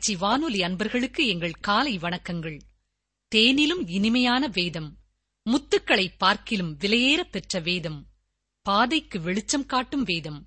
நிகழ்ச்சி 0.00 0.26
வானொலி 0.26 0.62
அன்பர்களுக்கு 0.62 1.26
எங்கள் 1.26 1.50
காலை 1.50 1.98
வணக்கங்கள். 1.98 2.60
தேனிலும் 3.34 3.82
இனிமையான 3.86 4.46
வேதம் 4.46 4.96
முத்துக்களை 5.46 6.06
பார்க்கிலும் 6.18 6.76
விலையேற 6.78 7.20
பெற்ற 7.30 7.60
வேதம் 7.60 8.06
பாதைக்கு 8.62 9.20
வெளிச்சம் 9.20 9.66
காட்டும் 9.66 10.02
வேதம் 10.02 10.46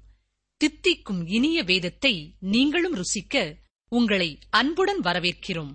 தித்திக்கும் 0.58 1.28
இனிய 1.28 1.64
வேதத்தை 1.64 2.36
நீங்களும் 2.40 2.96
ருசிக்க 2.96 3.54
உங்களை 3.88 4.40
அன்புடன் 4.50 5.00
வரவேற்கிறோம். 5.00 5.74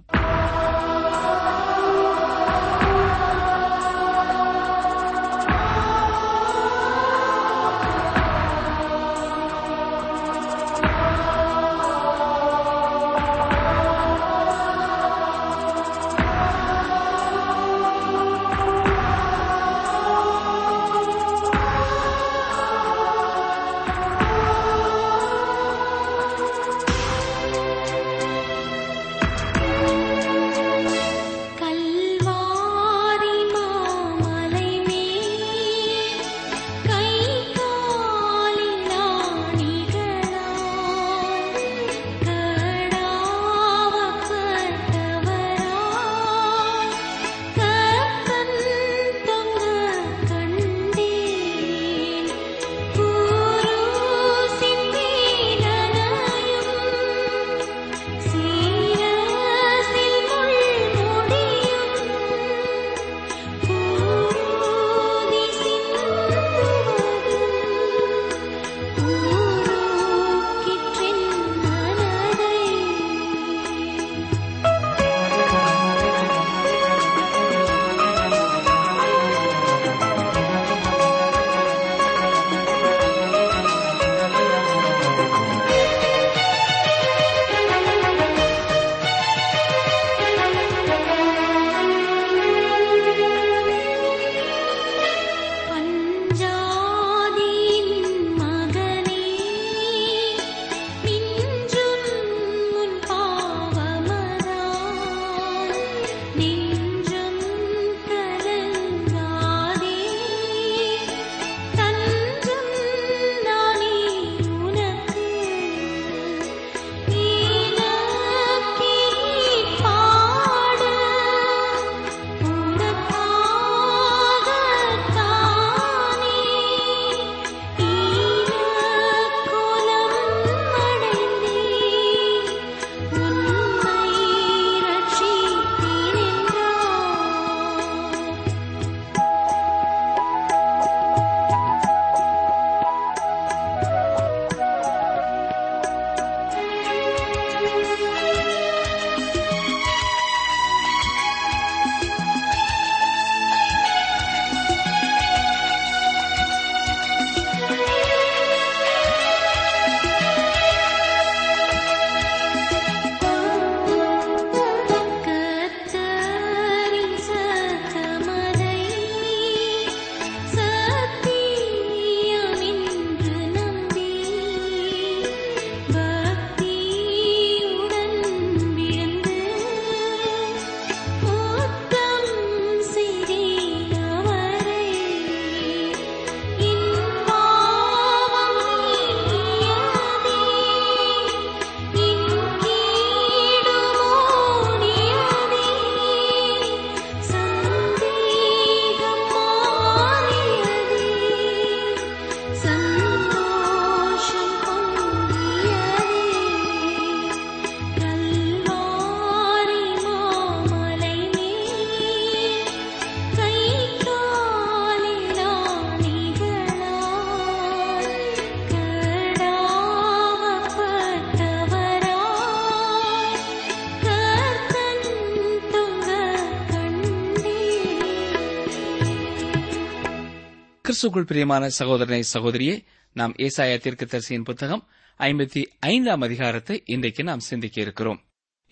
கிறிஸ்துக்குள் 230.98 231.26
பிரியமான 231.26 231.64
சகோதரனை 231.68 232.22
சகோதரியே 232.32 232.84
நாம் 233.12 233.34
ஏசாயா 233.36 233.76
தீர்க்கதரிசியின் 233.82 234.44
புத்தகம் 234.44 234.82
ஐம்பத்தி 235.20 235.62
ஐந்தாம் 235.78 236.20
அதிகாரத்தை 236.20 236.82
இன்றைக்கு 236.84 237.24
நாம் 237.24 237.38
சிந்திக்க 237.38 237.80
இருக்கிறோம். 237.80 238.18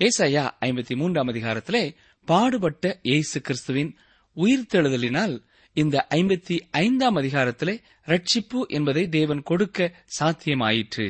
ஏசாயா 0.00 0.44
ஐம்பத்தி 0.61 0.96
மூன்றாம் 0.96 1.28
அதிகாரத்திலே 1.28 1.96
பாடுபட்ட 2.25 2.99
இயேசு 3.02 3.40
கிறிஸ்துவின் 3.40 3.93
உயிர்த்தெழுதலினால் 4.37 5.37
இந்த 5.76 6.06
ஐம்பத்தி 6.11 6.56
ஐந்தாம் 6.70 7.17
அதிகாரத்திலே 7.17 7.76
ரட்சிப்பு 8.06 8.62
என்பதை 8.67 9.08
தேவன் 9.08 9.43
கொடுக்க 9.43 9.94
சாத்தியமாயிற்று. 10.19 11.08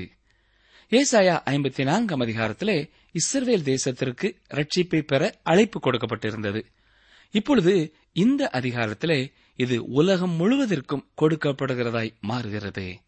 ஏசாயா 0.93 1.39
ஐம்பத்தி 1.55 1.85
நான்காம் 1.85 2.21
அதிகாரத்திலே 2.21 2.79
இஸ்ரேல் 3.13 3.67
தேசத்திற்கு 3.73 4.31
ரட்சிப்பை 4.51 5.03
பெற 5.03 5.35
அழைப்பு 5.43 5.81
கொடுக்கப்பட்டிருந்தது. 5.81 6.63
இப்பொழுது 7.31 7.95
இந்த 8.13 8.51
அதிகாரத்திலே 8.53 9.21
இது 9.57 9.85
உலகம் 9.85 10.31
முழுவதற்கும் 10.31 11.07
கொடுக்கப்படுகிறதாய் 11.23 12.15
மாறுகிறது. 12.21 13.01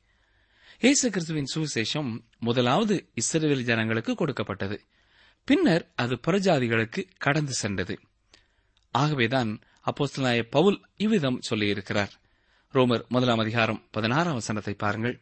இயேசு 0.80 1.10
கிறிஸ்துவின் 1.10 1.50
சுவிசேஷம் 1.54 2.20
முதலாவது 2.38 3.10
இஸ்ரேல் 3.14 3.64
ஜனங்களுக்கு 3.64 4.14
கொடுக்கப்பட்டது. 4.14 4.80
பின்னர் 5.44 5.92
அது 5.94 6.14
புறஜாதிகளுக்கு 6.26 7.04
கடந்து 7.18 7.52
சென்றது. 7.52 7.98
ஆகவேதான் 8.90 9.60
அப்போஸ்தலாய 9.84 10.42
பவுல் 10.50 10.80
இவ்விதம் 10.96 11.40
சொல்லியிருக்கிறார். 11.50 12.10
ரோமர் 12.74 13.06
முதலாம் 13.08 13.38
அதிகாரம் 13.38 13.88
பதினாறாம் 13.90 14.34
வசனத்தை 14.34 14.74
பாருங்கள். 14.74 15.20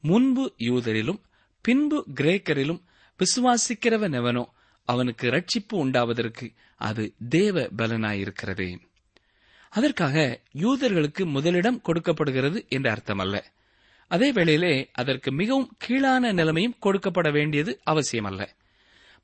முன்பு 0.00 0.54
யூதரிலும் 0.58 1.20
பின்பு 1.60 2.04
கிரேக்கரிலும் 2.14 2.82
விசுவாசிக்கிறவன் 3.20 4.12
எவனோ 4.12 4.52
அவனுக்கு 4.84 5.30
ரட்சிப்பு 5.30 5.74
உண்டாவதற்கு 5.74 6.54
அது 6.76 7.14
தேவ 7.28 7.62
பலனாயிருக்கிறது. 7.62 8.78
அதற்காக 9.70 10.40
யூதர்களுக்கு 10.54 11.24
முதலிடம் 11.24 11.80
கொடுக்கப்படுகிறது 11.80 12.66
என்று 12.68 12.90
அர்த்தமல்ல. 12.90 13.42
அதே 14.08 14.32
வேளையிலே 14.32 14.90
அதற்கு 14.92 15.32
மிகவும் 15.32 15.74
கீழான 15.78 16.32
நிலைமையும் 16.32 16.74
கொடுக்கப்பட 16.82 17.32
வேண்டியது 17.32 17.80
அவசியமல்ல. 17.90 18.48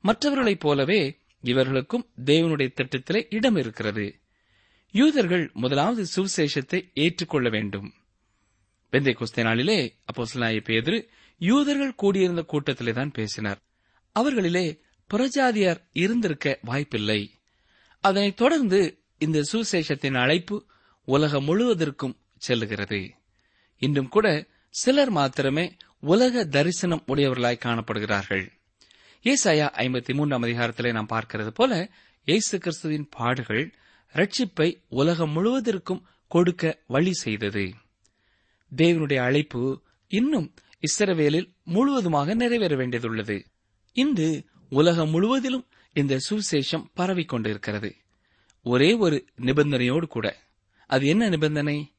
மற்றவர்களைப் 0.01 0.59
போலவே 0.59 1.17
இவர்களுக்கும் 1.41 2.07
தேவனுடைய 2.25 2.71
திட்டத்திலே 2.73 3.25
இடம் 3.29 3.55
இருக்கிறது. 3.55 4.19
யூதர்கள் 4.91 5.49
முதலாவது 5.53 6.05
சுவிசேஷத்தை 6.15 6.91
ஏற்றுக்கொள்ள 6.93 7.49
வேண்டும். 7.49 7.93
வெந்தை 8.91 9.15
குஸ்தே 9.15 9.41
நாளிலே 9.41 9.95
அப்போ 10.05 10.25
பேதிரு 10.33 11.07
யூதர்கள் 11.37 11.95
கூடியிருந்த 11.95 12.41
கூட்டத்திலே 12.41 12.91
தான் 12.91 13.11
பேசினார். 13.11 13.61
அவர்களிலே 14.19 14.79
புறஜாதியார் 15.13 15.81
இருந்திருக்க 15.93 16.59
வாய்ப்பில்லை. 16.61 17.31
அதனைத் 18.01 18.37
தொடர்ந்து 18.37 19.02
இந்த 19.17 19.41
சுசேஷத்தின் 19.51 20.17
அழைப்பு 20.17 20.65
உலகம் 21.05 21.47
முழுவதற்கும் 21.47 22.17
செல்லுகிறது. 22.47 23.09
இன்றும் 23.77 24.07
கூட 24.07 24.47
சிலர் 24.69 25.09
மாத்திரமே 25.09 25.75
உலக 25.99 26.45
தரிசனம் 26.45 27.03
உடையவர்களாய் 27.07 27.63
காணப்படுகிறார்கள். 27.65 28.51
ஏசாயா 29.23 29.67
ஐம்பத்தி 29.77 30.13
மூன்றாம் 30.13 30.43
அதிகாரத்திலே 30.43 30.91
நாம் 30.91 31.07
பார்க்கிறது 31.09 31.47
போல 31.47 31.91
இயேசு 32.25 32.57
கிறிஸ்துவின் 32.57 33.07
பாடுகள் 33.09 33.73
ரட்சிப்பை 34.13 34.83
உலகம் 34.89 35.35
முழுவதற்கும் 35.35 36.01
கொடுக்க 36.27 36.81
வழி 36.87 37.13
செய்தது. 37.13 37.73
தேவனுடைய 38.75 39.17
அழைப்பு 39.17 39.83
இன்னும் 40.07 40.53
இஸ்ரவேலில் 40.81 41.53
முழுவதுமாக 41.63 42.33
நிறைவேற 42.33 42.75
வேண்டியதுள்ளது. 42.75 43.45
இன்று 43.93 44.45
உலகம் 44.69 45.09
முழுவதிலும் 45.09 45.67
இந்த 45.93 46.19
சுவிசேஷம் 46.29 46.85
பரவிக்கொண்டிருக்கிறது. 46.95 47.95
ஒரே 48.63 48.93
ஒரு 48.93 49.25
நிபந்தனையோடு 49.41 50.07
கூட. 50.07 50.39
அது 50.87 51.05
என்ன 51.05 51.29
நிபந்தனை? 51.29 51.93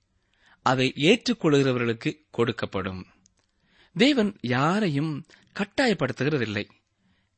அதை 0.63 0.93
ஏற்றுக்கொள்கிறவர்களுக்கு 0.97 2.27
கொடுக்கப்படும். 2.39 3.05
தேவன் 3.95 4.39
யாரையும் 4.41 5.27
கட்டாயப்படுத்துகிறதில்லை. 5.55 6.69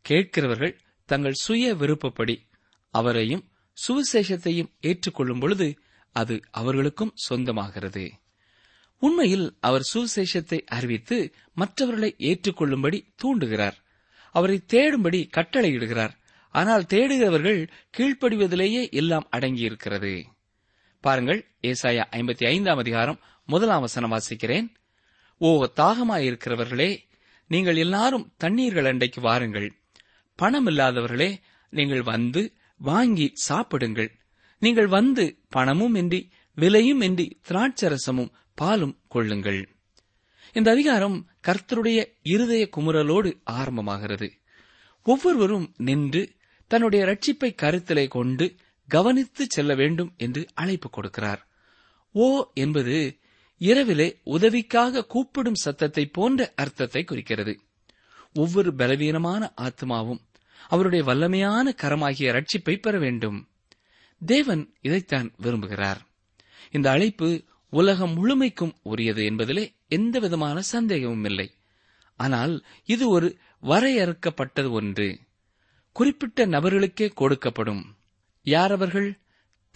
கேட்கிறவர்கள் 0.08 0.78
தங்கள் 1.04 1.32
சுய 1.32 1.74
விருப்பப்படி 1.74 2.46
அவரையும் 2.90 3.50
சுவிசேஷத்தையும் 3.88 4.70
ஏற்றுக்கொள்ளும் 4.80 5.40
பொழுது 5.40 5.78
அது 6.12 6.40
அவர்களுக்கும் 6.50 7.14
சொந்தமாகிறது. 7.28 8.10
உண்மையில் 8.98 9.56
அவர் 9.60 9.90
சுவிசேஷத்தை 9.94 10.60
அறிவித்து 10.60 11.34
மற்றவர்களை 11.54 12.14
ஏற்றுக்கொள்ளும்படி 12.18 13.14
தூண்டுகிறார். 13.22 13.72
அவரை 14.32 14.64
தேடும்படி 14.72 15.28
கட்டளையிடுகிறார். 15.36 16.16
ஆனால் 16.58 16.84
தேடுகிறவர்கள் 16.84 17.68
கீழ்ப்படிவதிலேயே 17.96 18.90
எல்லாம் 18.90 19.28
அடங்கியிருக்கிறது. 19.36 20.24
பாருங்கள் 21.00 21.40
ஏசாயா 21.62 22.04
ஐம்பத்தி 22.10 22.44
ஐந்தாம் 22.46 22.78
அதிகாரம் 22.78 23.20
முதலாம் 23.46 23.80
வசனம் 23.80 24.12
வாசிக்கிறேன். 24.12 24.68
ஓ 25.38 25.64
தாகமாயிருக்கிறவர்களே 25.64 26.98
நீங்கள் 27.48 27.76
எல்லாரும் 27.76 28.32
தண்ணீர்கள் 28.36 28.84
அண்டைக்கு 28.84 29.20
வாருங்கள். 29.20 29.68
பணம் 30.34 30.66
இல்லாதவர்களே 30.66 31.36
நீங்கள் 31.70 32.02
வந்து 32.02 32.52
வாங்கி 32.76 33.32
சாப்பிடுங்கள். 33.34 34.10
நீங்கள் 34.58 34.86
வந்து 34.86 35.38
பணமும் 35.48 35.94
இன்றி 35.94 36.30
விலையும் 36.54 37.00
இன்றி 37.00 37.40
திராட்சரசமும் 37.48 38.32
பாலும் 38.54 38.96
கொள்ளுங்கள். 39.08 39.68
இந்த 40.52 40.70
அதிகாரம் 40.70 41.28
கர்த்தருடைய 41.48 41.98
இருதய 42.22 42.68
குமுறலோடு 42.76 43.30
ஆரம்பமாகிறது. 43.50 44.28
ஒவ்வொருவரும் 45.02 45.74
நின்று 45.76 46.22
தன்னுடைய 46.66 47.04
ரட்சிப்பை 47.04 47.54
கருத்திலே 47.62 48.08
கொண்டு 48.08 48.54
கவனித்து 48.88 49.46
செல்ல 49.48 49.74
வேண்டும் 49.74 50.14
என்று 50.16 50.46
அழைப்பு 50.54 50.90
கொடுக்கிறார். 50.90 51.38
ஓ 52.12 52.50
என்பது 52.54 53.18
இரவிலே 53.58 54.20
உதவிக்காக 54.24 55.06
கூப்பிடும் 55.06 55.54
சத்தத்தை 55.54 56.06
போன்ற 56.06 56.52
அர்த்தத்தை 56.56 57.04
குறிக்கிறது. 57.04 57.60
ஒவ்வொரு 58.34 58.74
பலவீனமான 58.74 59.52
ஆத்மாவும் 59.60 60.20
அவருடைய 60.68 61.04
வல்லமையான 61.04 61.74
கரமாகிய 61.82 62.32
ரட்சிப்பை 62.32 62.80
பெற 62.80 62.98
வேண்டும். 62.98 63.48
தேவன் 64.26 64.74
இதைத்தான் 64.80 65.34
விரும்புகிறார். 65.42 65.98
இந்த 66.70 66.90
அழைப்பு 66.90 67.44
உலகம் 67.70 68.12
முழுமைக்கும் 68.12 68.74
உரியது 68.82 69.22
என்பதிலே 69.22 69.74
எந்தவிதமான 69.88 70.60
சந்தேகமும் 70.60 71.24
இல்லை. 71.24 71.54
ஆனால் 72.16 72.64
இது 72.84 73.08
ஒரு 73.08 73.38
வரையறுக்கப்பட்டது 73.62 74.70
ஒன்று. 74.70 75.18
குறிப்பிட்ட 75.96 76.46
நபர்களுக்கே 76.46 77.06
கொடுக்கப்படும். 77.20 77.82
யார் 78.42 78.72
அவர்கள் 78.72 79.18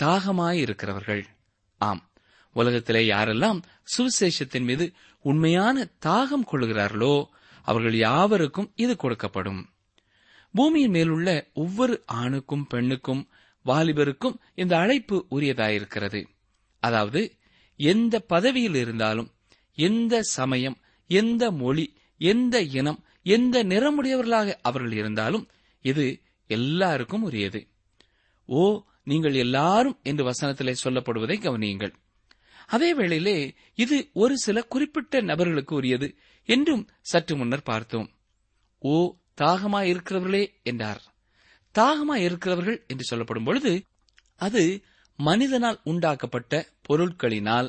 தாகமாயிருக்கிறவர்கள். 0.03 1.25
ஆம். 1.79 2.11
உலகத்திலே 2.53 3.09
யாரெல்லாம் 3.09 3.62
சுவிசேஷத்தின் 3.85 4.62
மீது 4.62 4.93
உண்மையான 5.23 5.89
தாகம் 6.07 6.45
கொள்கிறார்களோ 6.45 7.29
அவர்கள் 7.62 7.97
யாவருக்கும் 7.97 8.73
இது 8.75 8.95
கொடுக்கப்படும். 8.95 9.62
பூமியின் 10.55 10.91
மேலுள்ள 10.91 11.49
ஒவ்வொரு 11.55 12.03
ஆணுக்கும் 12.07 12.67
பெண்ணுக்கும் 12.67 13.29
வாலிபருக்கும் 13.65 14.37
இந்த 14.55 14.77
அழைப்பு 14.77 15.27
உரியதாயிருக்கிறது. 15.31 16.25
அதாவது 16.81 17.37
எந்த 17.77 18.21
பதவியில் 18.21 18.75
இருந்தாலும் 18.75 19.31
எந்த 19.75 20.23
சமயம் 20.23 20.79
எந்த 21.07 21.50
மொழி 21.50 21.97
எந்த 22.19 22.62
இனம் 22.62 23.05
எந்த 23.23 23.65
நிறமுடையவர்களாக 23.65 24.55
அவர்கள் 24.62 24.93
இருந்தாலும் 24.93 25.49
இது 25.83 26.21
எல்லாருக்கும் 26.47 27.23
உரியது. 27.23 27.69
ஓ 28.45 28.83
நீங்கள் 29.05 29.35
எல்லாரும் 29.35 29.99
என்று 30.03 30.25
வசனத்திலே 30.25 30.75
சொல்லப்படுவதை 30.85 31.37
கவனியுங்கள். 31.41 31.93
அதே 32.67 32.95
வேளையிலே 32.95 33.55
இது 33.75 34.11
ஒரு 34.13 34.39
சில 34.39 34.63
குறிப்பிட்ட 34.63 35.21
நபர்களுக்கு 35.21 35.75
உரியது 35.75 36.17
என்றும் 36.45 36.89
சற்று 37.01 37.37
முன்னர் 37.37 37.63
பார்த்தோம். 37.63 38.11
ஓ 38.79 39.17
தாகமா 39.41 39.81
இருக்கிறவர்களே 39.91 40.45
என்றார். 40.63 41.03
தாகமா 41.79 42.15
இருக்கிறவர்கள் 42.17 42.85
என்று 42.87 43.05
சொல்லப்படும் 43.05 43.45
பொழுது 43.45 43.85
அது 44.37 44.83
மனிதனால் 45.17 45.81
உண்டாக்கப்பட்ட 45.85 46.69
பொருட்களினால் 46.89 47.69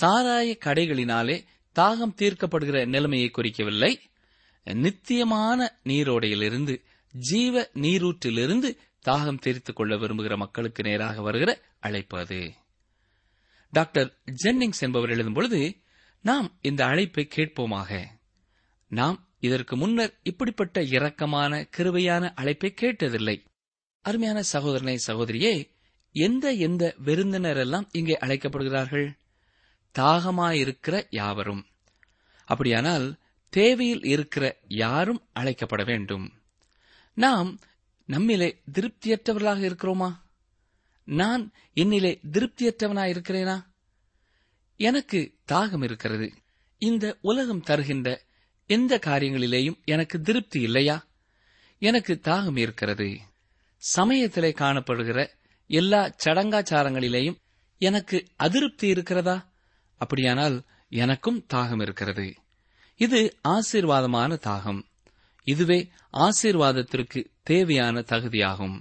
சாராய 0.00 0.56
கடைகளினாலே 0.64 1.44
தாகம் 1.74 2.14
தீர்க்கப்படுகிற 2.16 2.86
நிலைமையை 2.86 3.30
குறிக்கவில்லை. 3.30 3.96
நித்தியமான 4.64 5.80
நீரோடையிலிருந்து 5.84 6.74
ஜீவ 7.12 7.70
நீரூற்றிலிருந்து 7.74 8.76
தாகம் 9.08 9.38
தீர்த்துக் 9.38 9.76
கொள்ள 9.76 9.96
விரும்புகிற 9.96 10.36
மக்களுக்கு 10.36 10.82
நேராக 10.82 11.20
வருகிற 11.20 11.60
அழைப்பு 11.80 12.18
அது. 12.18 12.54
டாக்டர் 13.70 14.18
ஜென்னிங்ஸ் 14.44 14.80
என்பவர் 14.80 15.10
எழுதும்பொழுது 15.10 15.82
நாம் 16.22 16.58
இந்த 16.62 16.86
அழைப்பை 16.86 17.28
கேட்போமாக. 17.36 18.04
நாம் 18.88 19.28
இதற்கு 19.40 19.76
முன்னர் 19.76 20.18
இப்படிப்பட்ட 20.22 20.80
இரக்கமான 20.80 21.68
கிருவையான 21.76 22.32
அழைப்பை 22.34 22.74
கேட்டதில்லை. 22.80 23.44
அருமையான 24.00 24.42
சகோதரனை 24.42 24.98
சகோதரியே 25.06 25.70
எந்த 26.12 26.52
எந்த 26.52 26.94
விருந்தினர் 26.98 27.56
எல்லாம் 27.56 27.88
இங்கே 27.92 28.18
அழைக்கப்படுகிறார்கள்? 28.20 29.16
தாகமாயிருக்கிற 29.98 31.06
யாவரும். 31.10 31.66
அப்படியானால் 32.44 33.18
தேவையில் 33.48 34.02
இருக்கிற 34.02 34.58
யாரும் 34.68 35.26
அழைக்கப்பட 35.32 35.84
வேண்டும். 35.84 36.37
நாம் 37.18 37.58
நம்மிலே 38.06 38.58
திருப்தியற்றவர்களாக 38.72 39.60
இருக்கிறோமா? 39.64 40.16
நான் 41.04 41.52
என்னிலே 41.74 42.20
திருப்தியற்றவனா 42.32 43.04
இருக்கிறேனா 43.06 43.64
எனக்கு 44.76 45.34
தாகம் 45.52 45.84
இருக்கிறது. 45.84 46.32
இந்த 46.78 47.16
உலகம் 47.20 47.60
தருகின்ற 47.60 48.22
எந்த 48.66 49.00
காரியங்களிலேயும் 49.06 49.84
எனக்கு 49.84 50.20
திருப்தி 50.20 50.60
இல்லையா? 50.60 51.06
எனக்கு 51.78 52.20
தாகம் 52.22 52.58
இருக்கிறது. 52.58 53.18
சமயத்திலே 53.76 54.50
காணப்படுகிற 54.50 55.28
எல்லா 55.66 56.14
சடங்காச்சாரங்களிலேயும் 56.24 57.36
எனக்கு 57.78 58.26
அதிருப்தி 58.36 58.88
இருக்கிறதா? 58.88 59.52
அப்படியானால் 59.96 60.62
எனக்கும் 60.88 61.46
தாகம் 61.54 61.82
இருக்கிறது. 61.82 62.34
இது 62.96 63.36
ஆசீர்வாதமான 63.48 64.38
தாகம். 64.46 64.82
இதுவே 65.44 65.90
ஆசீர்வாதத்திற்கு 66.12 67.30
தேவையான 67.42 68.00
தகுதியாகும். 68.00 68.80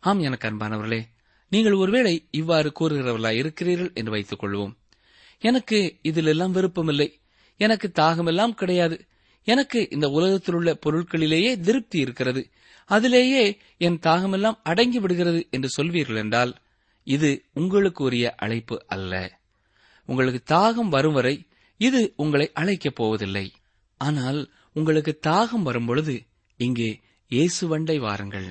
ஆம் 0.00 0.20
எனக்கு 0.20 0.48
அன்பானவர்களே 0.48 1.02
நீங்கள் 1.50 1.72
ஒருவேளை 1.72 2.28
இவ்வாறு 2.30 2.72
கூறுகிறவர்களா 2.80 3.30
இருக்கிறீர்கள் 3.30 3.90
என்று 3.94 4.10
வைத்துக் 4.10 4.44
கொள்வோம். 4.44 4.76
எனக்கு 5.38 5.96
இதிலெல்லாம் 6.02 6.50
விருப்பமில்லை. 6.50 7.20
எனக்கு 7.56 7.92
தாகமெல்லாம் 7.94 8.54
கிடையாது. 8.54 9.06
எனக்கு 9.44 9.88
இந்த 9.90 10.08
உலகத்தில் 10.08 10.54
உள்ள 10.54 10.78
பொருட்களிலேயே 10.86 11.60
திருப்தி 11.60 11.98
இருக்கிறது. 11.98 12.50
அதிலேயே 12.86 13.58
என் 13.76 13.98
தாகமெல்லாம் 13.98 14.60
அடங்கி 14.62 14.98
விடுகிறது 14.98 15.48
என்று 15.50 15.82
சொல்வீர்கள் 15.82 16.16
என்றால் 16.16 16.56
இது 17.04 17.44
உங்களுக்கு 17.52 18.04
உரிய 18.04 18.34
அழைப்பு 18.36 18.84
அல்ல. 18.86 19.38
உங்களுக்கு 20.06 20.54
தாகம் 20.54 20.88
வரும் 20.88 21.12
வரை 21.12 21.46
இது 21.76 22.12
உங்களை 22.16 22.50
அழைக்கப் 22.54 22.94
போவதில்லை. 22.94 23.52
ஆனால் 23.96 24.52
உங்களுக்கு 24.76 25.12
தாகம் 25.26 25.62
வரும்பொழுது 25.62 26.14
இங்கே 26.60 26.88
இயேசுவண்டை 27.30 27.96
வாருங்கள். 27.98 28.48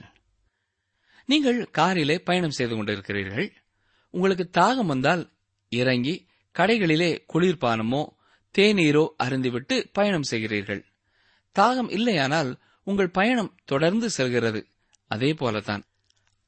நீங்கள் 1.30 1.60
காரிலே 1.72 2.16
பயணம் 2.20 2.56
செய்து 2.58 2.74
கொண்டிருக்கிறீர்கள். 2.76 3.48
உங்களுக்கு 4.14 4.46
தாகம் 4.58 4.86
வந்தால் 4.86 5.24
இறங்கி 5.72 6.16
கடைகளிலே 6.56 7.12
குளிர்பானமோ 7.34 8.02
தேநீரோ 8.56 9.06
அருந்திவிட்டு 9.24 9.76
பயணம் 9.92 10.28
செய்கிறீர்கள். 10.32 10.82
தாகம் 11.56 11.90
இல்லையானால் 11.90 12.52
உங்கள் 12.88 13.16
பயணம் 13.18 13.56
தொடர்ந்து 13.66 14.10
செல்கிறது. 14.10 14.62
அதே 15.12 15.34
போலத்தான். 15.34 15.84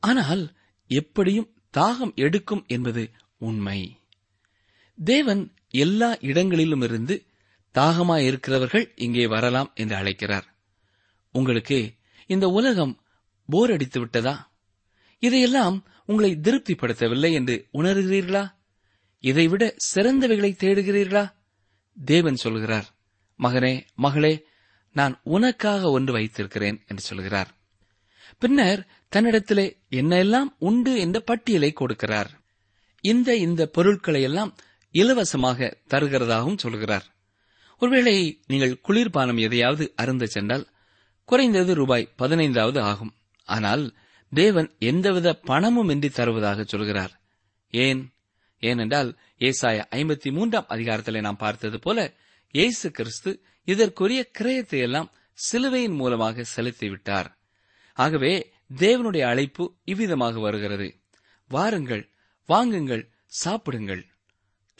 ஆனால் 0.03 0.43
எப்படியும் 0.89 1.49
தாகம் 1.77 2.13
எடுக்கும் 2.15 2.63
என்பது 2.67 3.03
உண்மை. 3.37 3.79
தேவன் 4.97 5.43
எல்லா 5.83 6.09
இடங்களிலும் 6.19 6.81
இருந்து 6.81 7.15
தாகமாயிருக்கிறவர்கள் 7.73 8.91
இங்கே 8.95 9.27
வரலாம் 9.27 9.71
என்று 9.75 9.95
அழைக்கிறார். 9.95 10.55
உங்களுக்கு 11.31 11.93
இந்த 12.27 12.47
உலகம் 12.47 13.01
போர் 13.45 13.71
அடித்து 13.71 13.99
விட்டதா? 13.99 14.51
இதையெல்லாம் 15.19 15.87
உங்களை 16.05 16.31
திருப்திப்படுத்தவில்லை 16.31 17.33
என்று 17.33 17.67
உணர்கிறீர்களா? 17.73 18.53
இதைவிட 19.19 19.75
சிறந்தவைகளை 19.95 20.51
தேடுகிறீர்களா? 20.63 21.33
தேவன் 22.05 22.35
சொல்கிறார் 22.35 22.95
மகனே 23.43 23.85
மகளே 23.95 24.45
நான் 24.93 25.19
உனக்காக 25.23 25.89
ஒன்று 25.89 26.13
வைத்திருக்கிறேன் 26.13 26.83
என்று 26.87 27.03
சொல்கிறார். 27.03 27.55
பின்னர் 28.39 28.87
தன்னிடத்திலே 29.15 29.77
என்ன 29.89 30.17
எல்லாம் 30.17 30.55
உண்டு 30.59 30.99
என்ற 30.99 31.19
பட்டியலை 31.19 31.73
கொடுக்கிறார். 31.79 32.29
இந்த 33.01 33.35
இந்த 33.35 33.67
பொருட்களை 33.67 34.21
எல்லாம் 34.21 34.55
இலவசமாக 34.91 35.77
தருகிறதாகவும் 35.89 36.57
சொல்கிறார். 36.57 37.16
ஒருவேளை 37.79 38.41
நீங்கள் 38.47 38.79
குளிர்பானம் 38.87 39.39
எதையாவது 39.39 39.93
அருந்த 39.95 40.25
சென்றால் 40.25 40.67
குறைந்தது 41.25 41.73
ரூபாய் 41.73 42.11
பதினைந்தாவது 42.15 42.81
ஆகும். 42.81 43.13
ஆனால் 43.43 43.95
தேவன் 44.31 44.75
எந்தவித 44.79 45.33
பணமும் 45.33 45.89
இன்றி 45.89 46.09
தருவதாக 46.09 46.63
சொல்கிறார். 46.63 47.21
ஏன்? 47.69 48.13
ஏனென்றால் 48.59 49.17
ஏசாய 49.39 49.77
ஐம்பத்தி 49.91 50.31
மூன்றாம் 50.31 50.65
அதிகாரத்திலே 50.69 51.19
நாம் 51.19 51.37
பார்த்தது 51.37 51.79
போல 51.79 52.13
இயேசு 52.51 52.91
கிறிஸ்து 52.91 53.43
இதற்குரிய 53.63 54.31
கிரயத்தை 54.39 54.79
எல்லாம் 54.79 55.11
சிலுவையின் 55.33 55.93
மூலமாக 55.93 56.43
செலுத்திவிட்டார். 56.55 57.29
ஆகவே 57.93 58.51
தேவனுடைய 58.77 59.21
அழைப்பு 59.21 59.75
இவ்விதமாக 59.83 60.39
வருகிறது. 60.39 60.99
வாருங்கள் 61.47 62.09
வாங்குங்கள் 62.45 63.09
சாப்பிடுங்கள். 63.27 64.05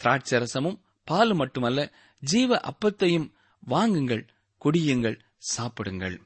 திராட்சரசமும் 0.02 0.80
பாலும் 1.04 1.36
மட்டுமல்ல 1.36 1.92
ஜீவ 2.20 2.60
அப்பத்தையும் 2.60 3.32
வாங்குங்கள் 3.60 4.28
குடியுங்கள் 4.64 5.20
சாப்பிடுங்கள். 5.36 6.20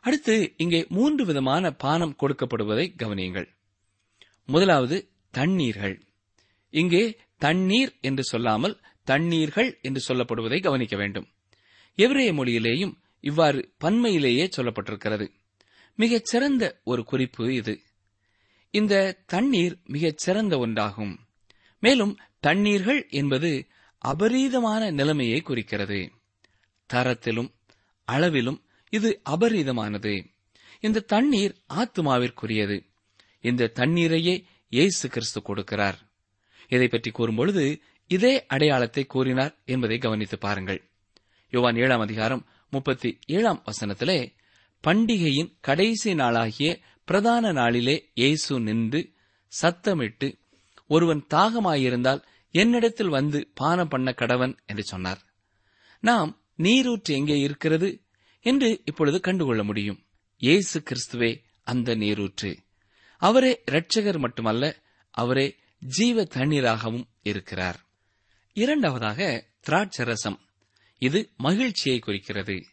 அடுத்து 0.00 0.54
இங்கே 0.56 0.86
மூன்று 0.88 1.24
விதமான 1.24 1.70
பானம் 1.70 2.16
கொடுக்கப்படுவதை 2.20 2.94
கவனியுங்கள். 2.96 3.48
முதலாவது 4.46 5.08
தண்ணீர்கள். 5.30 6.02
இங்கே 6.70 7.18
தண்ணீர் 7.38 7.98
என்று 8.00 8.24
சொல்லாமல் 8.24 8.80
தண்ணீர்கள் 9.04 9.80
என்று 9.80 10.14
சொல்லப்படுவதை 10.14 10.62
கவனிக்க 10.62 10.96
வேண்டும். 10.96 11.28
எவரைய 11.96 12.32
மொழியிலேயும் 12.32 12.94
இவ்வாறு 13.20 13.72
பன்மையிலேயே 13.78 14.50
சொல்லப்பட்டிருக்கிறது. 14.56 15.28
மிகச் 15.96 16.24
சிறந்த 16.24 16.80
ஒரு 16.84 17.04
குறிப்பு 17.04 17.54
இது. 17.54 17.80
இந்த 18.70 19.22
தண்ணீர் 19.26 19.78
மிகச் 19.84 20.18
சிறந்த 20.18 20.56
ஒன்றாகும். 20.56 21.16
மேலும் 21.80 22.18
தண்ணீர்கள் 22.40 23.08
என்பது 23.08 23.66
அபரீதமான 24.04 24.90
நிலைமையை 24.90 25.40
குறிக்கிறது. 25.40 26.00
தரத்திலும் 26.90 27.50
அளவிலும் 28.08 28.60
இது 28.90 29.10
அபரீதமானது. 29.30 30.14
இந்த 30.80 31.00
தண்ணீர் 31.00 31.54
ஆத்மாவிற்குரியது 31.74 32.76
இந்த 33.40 33.70
தண்ணீரையே 33.74 34.34
இயேசு 34.68 35.08
கிறிஸ்து 35.08 35.40
கொடுக்கிறார். 35.40 35.98
இதை 36.68 36.88
பற்றி 36.88 37.10
கூறும்பொழுது 37.10 37.64
இதே 38.10 38.46
அடையாளத்தை 38.46 39.06
கூறினார் 39.06 39.54
என்பதை 39.64 39.98
கவனித்து 39.98 40.38
பாருங்கள். 40.38 40.80
யுவான் 41.52 41.76
ஏழாம் 41.76 42.00
அதிகாரம் 42.00 42.46
முப்பத்தி 42.70 43.10
ஏழாம் 43.26 43.62
வசனத்திலே 43.66 44.18
பண்டிகையின் 44.84 45.50
கடைசி 45.60 46.14
நாளாகிய 46.14 46.70
பிரதான 47.08 47.52
நாளிலே 47.52 47.96
இயேசு 48.14 48.60
நின்று 48.60 49.00
சத்தமிட்டு 49.52 50.28
ஒருவன் 50.86 51.26
தாகமாயிருந்தால் 51.34 52.22
என்னிடத்தில் 52.52 53.08
வந்து 53.08 53.50
பானம் 53.54 53.88
பண்ண 53.88 54.14
கடவன் 54.16 54.56
என்று 54.66 54.82
சொன்னார். 54.82 55.20
நாம் 56.00 56.40
நீரூற்று 56.56 57.14
எங்கே 57.14 57.38
இருக்கிறது 57.38 58.02
என்று 58.40 58.82
இப்பொழுது 58.84 59.20
கண்டுகொள்ள 59.20 59.62
முடியும். 59.62 60.04
இயேசு 60.38 60.82
கிறிஸ்துவே 60.82 61.42
அந்த 61.62 61.94
நீரூற்று. 61.94 62.58
அவரே 63.16 63.62
இரட்சகர் 63.70 64.18
மட்டுமல்ல 64.18 64.82
அவரே 65.10 65.56
ஜீவ 65.78 66.22
தண்ணீராகவும் 66.22 67.04
இருக்கிறார். 67.22 67.80
இரண்டாவதாக 68.52 69.46
திராட்சரசம். 69.68 70.38
இது 70.98 71.30
மகிழ்ச்சியை 71.36 71.98
குறிக்கிறது. 71.98 72.64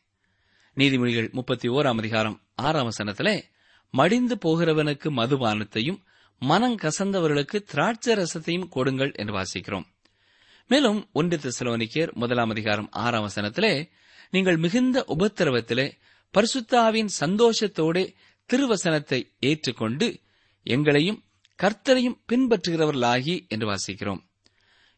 நீதிமொழிகள் 0.76 1.32
முப்பத்தி 1.32 1.70
ஓராம் 1.70 1.98
அதிகாரம் 1.98 2.42
ஆறாம் 2.56 2.90
வசனத்திலே 2.90 3.44
மடிந்து 3.92 4.36
போகிறவனுக்கு 4.36 5.10
மதுபானத்தையும் 5.10 6.02
மனம் 6.40 6.76
கசந்தவர்களுக்கு 6.76 7.58
திராட்சை 7.72 8.14
ரசத்தையும் 8.16 8.70
கொடுங்கள் 8.70 9.12
என்று 9.12 9.34
வாசிக்கிறோம். 9.34 9.86
மேலும் 10.68 11.10
ஒன்று 11.12 11.38
தெசலோனிக்கேர் 11.38 12.12
முதலாம் 12.14 12.50
அதிகாரம் 12.50 12.90
ஆறாம் 12.92 13.28
வசனத்திலே 13.28 13.90
நீங்கள் 14.30 14.58
மிகுந்த 14.58 15.06
உபத்திரவத்திலே 15.08 15.92
பரிசுத்தாவின் 16.34 17.10
சந்தோஷத்தோடே 17.20 18.04
திருவசனத்தை 18.50 19.20
ஏற்றுக்கொண்டு 19.40 20.08
எங்களையும் 20.64 21.20
கர்த்தரையும் 21.60 22.20
பின்பற்றுகிறவர்களாகி 22.28 23.48
என்று 23.48 23.68
வாசிக்கிறோம். 23.72 24.22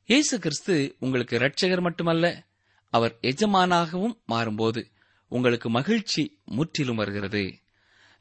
இயேசு 0.10 0.40
கிறிஸ்து 0.40 0.96
உங்களுக்கு 1.00 1.38
இரட்சகர் 1.38 1.82
மட்டுமல்ல 1.82 2.46
அவர் 2.90 3.18
எஜமானாகவும் 3.22 4.16
மாறும்போது 4.32 4.82
உங்களுக்கு 5.28 5.70
மகிழ்ச்சி 5.70 6.24
முற்றிலும் 6.44 6.96
வருகிறது. 6.96 7.44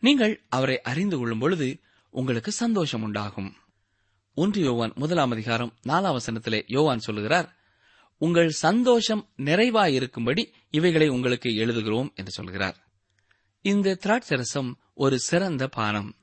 நீங்கள் 0.02 0.34
அவரை 0.48 0.80
அறிந்து 0.80 1.18
கொள்ளும் 1.18 1.38
பொழுது 1.38 1.68
உங்களுக்கு 2.10 2.52
சந்தோஷம் 2.52 3.02
உண்டாகும். 3.02 3.54
ஒன்று 4.34 4.60
யோவான் 4.60 4.92
முதலாம் 4.94 5.30
அதிகாரம் 5.30 5.74
நாலாம் 5.88 6.16
வசனத்திலே 6.16 6.62
யோவான் 6.66 6.98
சொல்லுகிறார் 6.98 7.56
உங்கள் 8.18 8.50
சந்தோஷம் 8.50 9.28
நிறைவாயிருக்கும்படி 9.36 10.52
இவைகளை 10.70 11.08
உங்களுக்கு 11.08 11.48
எழுதுகிறோம் 11.48 12.14
என்று 12.14 12.30
சொல்கிறார் 12.30 12.88
இந்த 13.62 13.98
திராட்சரசம் 14.02 14.74
ஒரு 14.94 15.18
சிறந்த 15.18 15.68
பானம். 15.68 16.14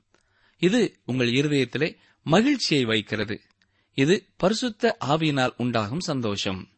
இது 0.58 1.00
உங்கள் 1.04 1.28
இருதயத்திலே 1.28 1.96
மகிழ்ச்சியை 2.22 2.84
வைக்கிறது. 2.84 3.40
இது 3.94 4.28
பரிசுத்த 4.36 4.96
ஆவியினால் 5.04 5.54
உண்டாகும் 5.56 6.00
சந்தோஷம். 6.00 6.68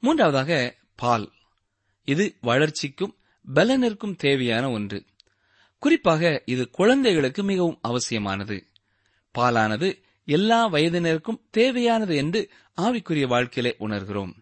மூன்றாவதாக 0.00 0.76
பால். 0.96 1.32
இது 2.04 2.36
வளர்ச்சிக்கும் 2.40 3.16
பலனிற்கும் 3.54 4.16
தேவையான 4.16 4.70
ஒன்று. 4.70 5.04
குறிப்பாக 5.86 6.42
இது 6.44 6.70
குழந்தைகளுக்கு 6.70 7.42
மிகவும் 7.42 7.78
அவசியமானது. 7.82 8.66
பாலானது 9.38 10.02
எல்லா 10.24 10.68
வயதினருக்கும் 10.68 11.40
தேவையானது 11.50 12.16
என்று 12.16 12.50
ஆவிக்குரிய 12.76 13.26
வாழ்க்கையிலே 13.26 13.76
உணர்கிறோம். 13.80 14.32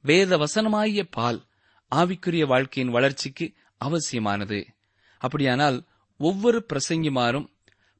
வேத 0.00 0.38
வசனமாகிய 0.38 1.06
பால் 1.10 1.42
ஆவிக்குரிய 1.94 2.46
வாழ்க்கையின் 2.46 2.92
வளர்ச்சிக்கு 2.92 3.52
அவசியமானது. 3.78 4.66
அப்படியானால் 5.18 5.84
ஒவ்வொரு 6.18 6.66
பிரசங்கிமாரும் 6.72 7.46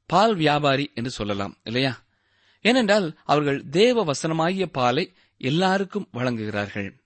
பால் 0.05 0.35
வியாபாரி 0.35 0.91
என்று 0.93 1.09
சொல்லலாம் 1.09 1.57
இல்லையா? 1.63 2.03
ஏனென்றால் 2.61 3.17
அவர்கள் 3.23 3.69
தேவ 3.69 4.03
வசனமாகிய 4.03 4.65
பாலை 4.65 5.13
எல்லாருக்கும் 5.37 6.09
வழங்குகிறார்கள். 6.13 7.00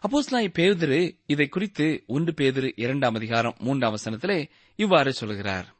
அப்போஸ்லாய் 0.00 0.52
பேதுரு 0.58 1.18
இதை 1.26 1.48
குறித்து 1.48 2.04
ஒன்று 2.06 2.34
பேதுரு 2.36 2.72
இரண்டாம் 2.76 3.14
அதிகாரம் 3.14 3.54
மூன்றாம் 3.58 3.96
வசனத்திலே 3.96 4.48
இவ்வாறு 4.76 5.12
சொல்கிறார். 5.12 5.76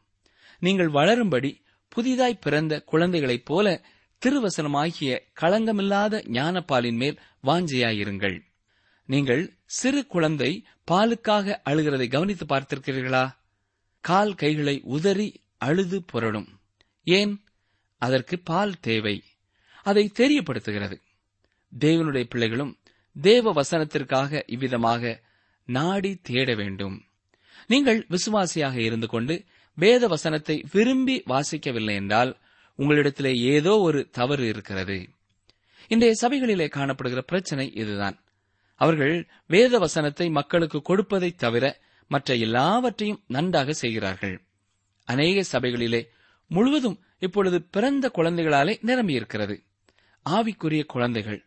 நீங்கள் 0.58 0.88
வளரும்படி 0.88 1.62
புதிதாய் 1.88 2.38
பிறந்த 2.38 2.80
குழந்தைகளைப் 2.80 3.44
போல 3.44 3.85
திருவசனமாகிய 4.26 5.18
களங்கமில்லாத 5.40 6.23
ஞானப்பாலின் 6.28 6.96
மேல் 6.96 7.18
வாஞ்சையாயிருங்கள். 7.42 8.40
நீங்கள் 9.06 9.56
சிறு 9.64 10.06
குழந்தை 10.06 10.64
பாலுக்காக 10.90 11.61
அழுகிறதை 11.64 12.08
கவனித்து 12.08 12.46
பார்த்திருக்கிறீர்களா? 12.46 13.30
கால் 14.00 14.35
கைகளை 14.35 14.80
உதறி 14.85 15.42
அழுது 15.56 16.04
புரளும் 16.12 16.49
ஏன்? 17.04 17.44
அதற்கு 17.96 18.38
பால் 18.38 18.80
தேவை. 18.80 19.23
அதை 19.82 20.12
தெரியப்படுத்துகிறது. 20.18 21.00
தேவனுடைய 21.78 22.25
பிள்ளைகளும் 22.25 22.78
தேவ 23.20 23.52
வசனத்திற்காக 23.52 24.42
இவ்விதமாக 24.46 25.23
நாடி 25.64 26.18
தேட 26.23 26.54
வேண்டும். 26.54 27.06
நீங்கள் 27.66 28.06
விசுவாசியாக 28.11 28.75
இருந்து 28.75 29.06
கொண்டு 29.06 29.44
வேத 29.75 30.06
வசனத்தை 30.06 30.64
விரும்பி 30.73 31.23
வாசிக்கவில்லை 31.26 31.94
என்றால் 31.94 32.40
உங்களிடத்திலே 32.78 33.32
ஏதோ 33.40 33.78
ஒரு 33.78 34.08
தவறு 34.11 34.49
இருக்கிறது. 34.49 35.08
இன்றைய 35.88 36.14
சபைகளிலே 36.23 36.66
காணப்படுகிற 36.68 37.18
பிரச்சனை 37.18 37.73
இதுதான். 37.73 38.16
அவர்கள் 38.80 39.28
வேத 39.46 39.78
வசனத்தை 39.78 40.30
மக்களுக்கு 40.30 40.82
கொடுப்பதை 40.82 41.35
தவிர 41.35 41.80
மற்ற 42.08 42.35
எல்லாவற்றையும் 42.35 43.23
நன்றாக 43.26 43.73
செய்கிறார்கள். 43.73 44.40
அநேக 45.04 45.44
சபைகளிலே 45.52 46.08
முழுவதும் 46.46 47.00
இப்பொழுது 47.18 47.62
பிறந்த 47.62 48.11
குழந்தைகளாலே 48.14 48.75
நிரம்பியிருக்கிறது. 48.85 49.56
ஆவிக்குரிய 50.26 50.85
குழந்தைகள் 50.85 51.44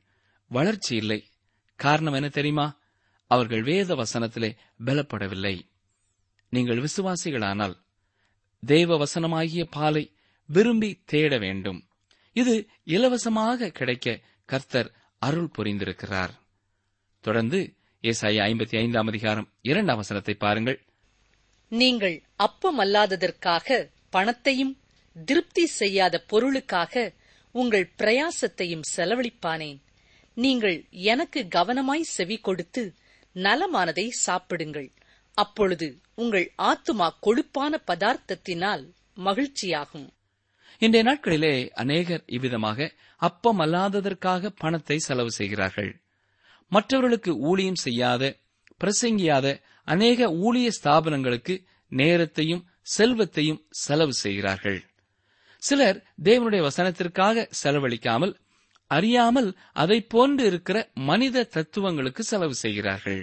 வளர்ச்சி 0.47 0.95
இல்லை. 0.95 1.23
காரணம் 1.85 2.13
என்ன 2.13 2.29
தெரியுமா? 2.29 2.67
அவர்கள் 3.27 3.63
வேத 3.63 3.95
வசனத்திலே 3.95 4.49
பலப்படவில்லை. 4.85 5.55
நீங்கள் 6.49 6.81
விசுவாசிகளானால் 6.81 7.75
தேவ 8.65 8.97
வசனமாகிய 8.97 9.63
பாலை 9.71 10.03
விரும்பி 10.47 10.89
தேட 11.05 11.37
வேண்டும். 11.37 11.79
இது 12.33 12.53
இலவசமாக 12.83 13.69
கிடைக்க 13.69 14.19
கர்த்தர் 14.45 14.89
அருள் 15.19 15.51
புரிந்திருக்கிறார். 15.57 16.33
தொடர்ந்து 17.19 17.59
ஏசாயா 18.01 18.43
ஐம்பத்தி 18.51 18.77
ஐந்தாம் 18.77 19.07
அதிகாரம் 19.07 19.47
இரண்டாம் 19.61 19.95
வசனத்தை 19.95 20.33
பாருங்கள். 20.33 20.79
நீங்கள் 21.69 22.23
அப்பமல்லாததற்காக 22.39 23.89
பணத்தையும் 24.09 24.73
திருப்தி 25.25 25.65
செய்யாத 25.65 26.23
பொருளுக்காக 26.27 27.13
உங்கள் 27.51 27.91
பிரயாசத்தையும் 27.97 28.87
செலவழிப்பானேன். 28.95 29.79
நீங்கள் 30.43 30.77
எனக்கு 31.11 31.39
கவனமாய் 31.55 32.11
செவி 32.15 32.37
கொடுத்து 32.37 32.83
நலமானதை 33.35 34.05
சாப்பிடுங்கள். 34.25 34.89
அப்பொழுது 35.37 35.87
உங்கள் 36.13 36.47
ஆத்துமா 36.61 37.07
கொழுப்பான 37.25 37.73
பதார்த்தத்தினால் 37.87 38.83
மகிழ்ச்சியாகும். 39.17 40.07
இன்றைய 40.81 41.03
நாட்களிலே 41.09 41.53
அநேகர் 41.73 42.23
இவ்விதமாக 42.25 42.89
அப்பம் 43.21 43.59
அல்லாததற்காக 43.59 44.51
பணத்தை 44.57 44.97
செலவு 44.97 45.31
செய்கிறார்கள். 45.31 45.91
மற்றவர்களுக்கு 46.71 47.31
ஊழியம் 47.49 47.81
செய்யாத 47.85 48.23
பிரசங்கியாத 48.81 49.47
அநேக 49.87 50.29
ஊழிய 50.45 50.67
ஸ்தாபனங்களுக்கு 50.77 51.55
நேரத்தையும் 51.91 52.63
செல்வத்தையும் 52.95 53.63
செலவு 53.83 54.13
செய்கிறார்கள். 54.23 54.79
சிலர் 55.63 55.97
தேவனுடைய 56.23 56.61
வசனத்திற்காக 56.67 57.47
செலவழிக்காமல் 57.63 58.33
அறியாமல் 58.89 59.49
அதைப் 59.73 60.09
போன்று 60.09 60.43
இருக்கிற 60.45 60.77
மனித 61.09 61.47
தத்துவங்களுக்கு 61.55 62.21
செலவு 62.23 62.55
செய்கிறார்கள். 62.55 63.21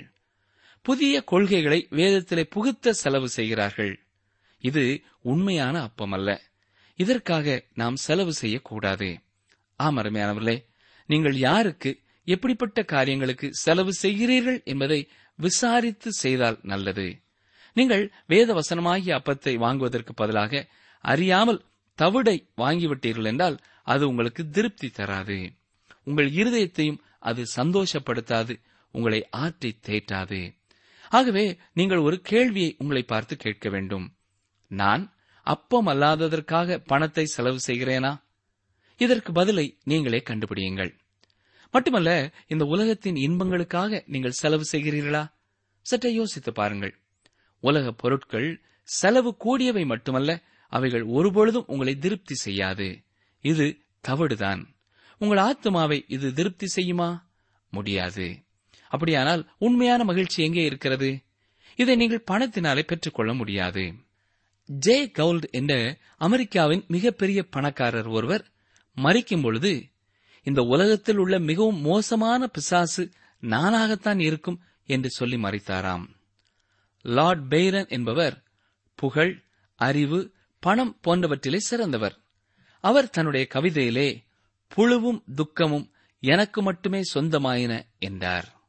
புதிய 0.87 1.15
கொள்கைகளை 1.25 1.81
வேதத்திலே 1.91 2.45
புகுத்த 2.45 2.93
செலவு 2.93 3.29
செய்கிறார்கள். 3.29 3.95
இது 4.65 4.85
உண்மையான 5.23 5.77
அப்பம் 5.83 6.13
அல்ல 6.13 6.31
இதற்காக 6.99 7.57
நாம் 7.75 7.97
செலவு 7.97 8.33
செய்யக்கூடாது. 8.33 9.09
ஆம் 9.81 9.99
அருமையானவர்களே 9.99 10.57
நீங்கள் 11.09 11.37
யாருக்கு 11.37 11.91
எப்படிப்பட்ட 12.29 12.83
காரியங்களுக்கு 12.83 13.49
செலவு 13.55 13.93
செய்கிறீர்கள் 14.03 14.59
என்பதை 14.65 15.01
விசாரித்து 15.39 16.11
செய்தால் 16.13 16.59
நல்லது. 16.63 17.09
நீங்கள் 17.77 18.05
வேத 18.27 18.49
வசனமாகிய 18.55 19.13
அப்பத்தை 19.21 19.55
வாங்குவதற்கு 19.55 20.13
பதிலாக 20.15 20.63
அறியாமல் 21.05 21.61
தவிடை 21.99 22.37
வாங்கிவிட்டீர்கள் 22.57 23.31
என்றால் 23.33 23.57
அது 23.85 24.05
உங்களுக்கு 24.09 24.43
திருப்தி 24.51 24.89
தராது. 24.91 25.39
உங்கள் 26.07 26.31
இருதயத்தையும் 26.31 26.99
அது 27.19 27.43
சந்தோஷப்படுத்தாது 27.57 28.55
உங்களை 28.91 29.29
ஆற்றி 29.37 29.71
தேற்றாது. 29.87 30.57
ஆகவே 31.09 31.59
நீங்கள் 31.73 31.99
ஒரு 31.99 32.21
கேள்வியை 32.21 32.75
உங்களை 32.79 33.03
பார்த்து 33.03 33.37
கேட்க 33.37 33.69
வேண்டும். 33.69 34.07
நான் 34.71 35.15
அப்பம் 35.43 35.87
அல்லாததற்காக 35.87 36.79
பணத்தை 36.87 37.25
செலவு 37.25 37.59
செய்கிறேனா? 37.67 38.13
இதற்கு 38.97 39.33
பதிலை 39.33 39.79
நீங்களே 39.85 40.23
கண்டுபிடியுங்கள். 40.31 40.93
மட்டுமல்ல 41.71 42.11
இந்த 42.47 42.65
உலகத்தின் 42.65 43.15
இன்பங்களுக்காக 43.15 44.03
நீங்கள் 44.07 44.39
செலவு 44.43 44.65
செய்கிறீர்களா? 44.73 45.25
சற்றே 45.81 46.13
யோசித்து 46.13 46.53
பாருங்கள். 46.53 46.95
உலக 47.61 47.93
பொருட்கள் 47.93 48.49
செலவு 48.83 49.37
கூடியவை 49.37 49.85
மட்டுமல்ல 49.87 50.41
அவைகள் 50.73 51.05
ஒருபொழுதும் 51.05 51.67
உங்களை 51.67 51.95
திருப்தி 51.99 52.35
செய்யாது. 52.35 52.89
இது 53.45 53.67
தவடுதான் 54.09 54.63
உங்கள் 55.19 55.39
ஆத்மாவை 55.39 56.05
இது 56.09 56.33
திருப்தி 56.33 56.67
செய்யுமா? 56.77 57.23
முடியாது. 57.71 58.45
அப்படியானால் 58.89 59.51
உண்மையான 59.59 60.05
மகிழ்ச்சி 60.05 60.43
எங்கே 60.43 60.65
இருக்கிறது? 60.65 61.23
இதை 61.77 61.97
நீங்கள் 61.97 62.25
பணத்தினாலே 62.31 62.83
பெற்றுக்கொள்ள 62.83 63.35
முடியாது. 63.35 63.95
ஜே 64.65 65.07
கவுல்ட் 65.07 65.51
என்ற 65.51 65.99
அமெரிக்காவின் 66.17 66.85
மிகப்பெரிய 66.89 67.43
பணக்காரர் 67.43 68.07
ஒருவர் 68.07 68.51
மறிக்கும் 68.97 69.43
பொழுது 69.43 69.89
இந்த 70.43 70.63
உலகத்தில் 70.63 71.17
உள்ள 71.17 71.39
மிகவும் 71.39 71.81
மோசமான 71.81 72.47
பிசாசு 72.47 73.11
நானாகத்தான் 73.43 74.19
இருக்கும் 74.19 74.61
என்று 74.87 75.11
சொல்லி 75.11 75.37
மறைத்தாராம். 75.37 76.09
லார்ட் 77.03 77.55
பெய்ரன் 77.55 77.89
என்பவர் 77.89 78.43
புகழ் 78.95 79.43
அறிவு 79.75 80.33
பணம் 80.59 80.99
போன்றவற்றிலே 81.05 81.57
சிறந்தவர். 81.57 82.19
அவர் 82.81 83.11
தன்னுடைய 83.11 83.47
கவிதையிலே 83.55 84.26
புழுவும் 84.75 85.23
துக்கமும் 85.35 85.93
எனக்கு 86.21 86.63
மட்டுமே 86.63 87.01
சொந்தமாயின 87.15 87.83
என்றார். 87.99 88.63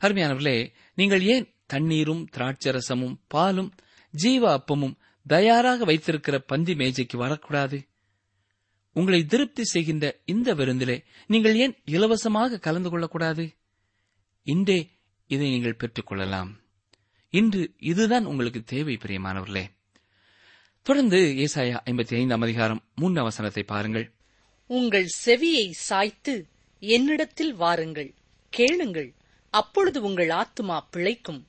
அருமையானவர்களே 0.00 0.72
நீங்கள் 0.94 1.22
ஏன் 1.22 1.54
தண்ணீரும் 1.66 2.28
திராட்சரசமும் 2.36 3.20
பாலும் 3.28 3.74
ஜீவ 4.10 4.54
அப்பமும் 4.58 4.96
தயாராக 5.26 5.84
வைத்திருக்கிற 5.84 6.38
பந்தி 6.38 6.74
மேஜைக்கு 6.74 7.18
வரக்கூடாது? 7.18 7.88
உங்களை 8.92 9.24
திருப்தி 9.24 9.64
செய்கின்ற 9.64 10.20
இந்த 10.24 10.54
விருந்திலே 10.54 11.04
நீங்கள் 11.26 11.56
ஏன் 11.56 11.76
இலவசமாக 11.84 12.58
கலந்து 12.58 12.90
கொள்ளக்கூடாது? 12.90 13.56
இன்றே 14.42 14.90
இதை 15.26 15.50
நீங்கள் 15.50 15.76
பெற்றுக்கொள்ளலாம். 15.76 16.60
இன்று 17.30 17.74
இதுதான் 17.78 18.24
உங்களுக்கு 18.24 18.62
தேவை 18.62 18.98
பிரியமானவர்களே. 19.02 19.64
தொடர்ந்து 20.82 21.18
ஏசாயா 21.18 21.76
ஐம்பத்தி 21.84 22.14
ஐந்தாம் 22.14 22.40
அதிகாரம் 22.40 22.84
மூன்றாம் 22.94 23.24
வசனத்தை 23.24 23.62
பாருங்கள். 23.62 24.17
உங்கள் 24.68 25.08
செவியை 25.24 25.70
சாய்த்து 25.70 26.46
என்னிடத்தில் 26.80 27.54
வாருங்கள். 27.54 28.14
கேளுங்கள். 28.48 29.14
அப்பொழுது 29.50 30.02
உங்கள் 30.02 30.28
ஆத்துமா 30.28 30.80
பிழைக்கும். 30.90 31.46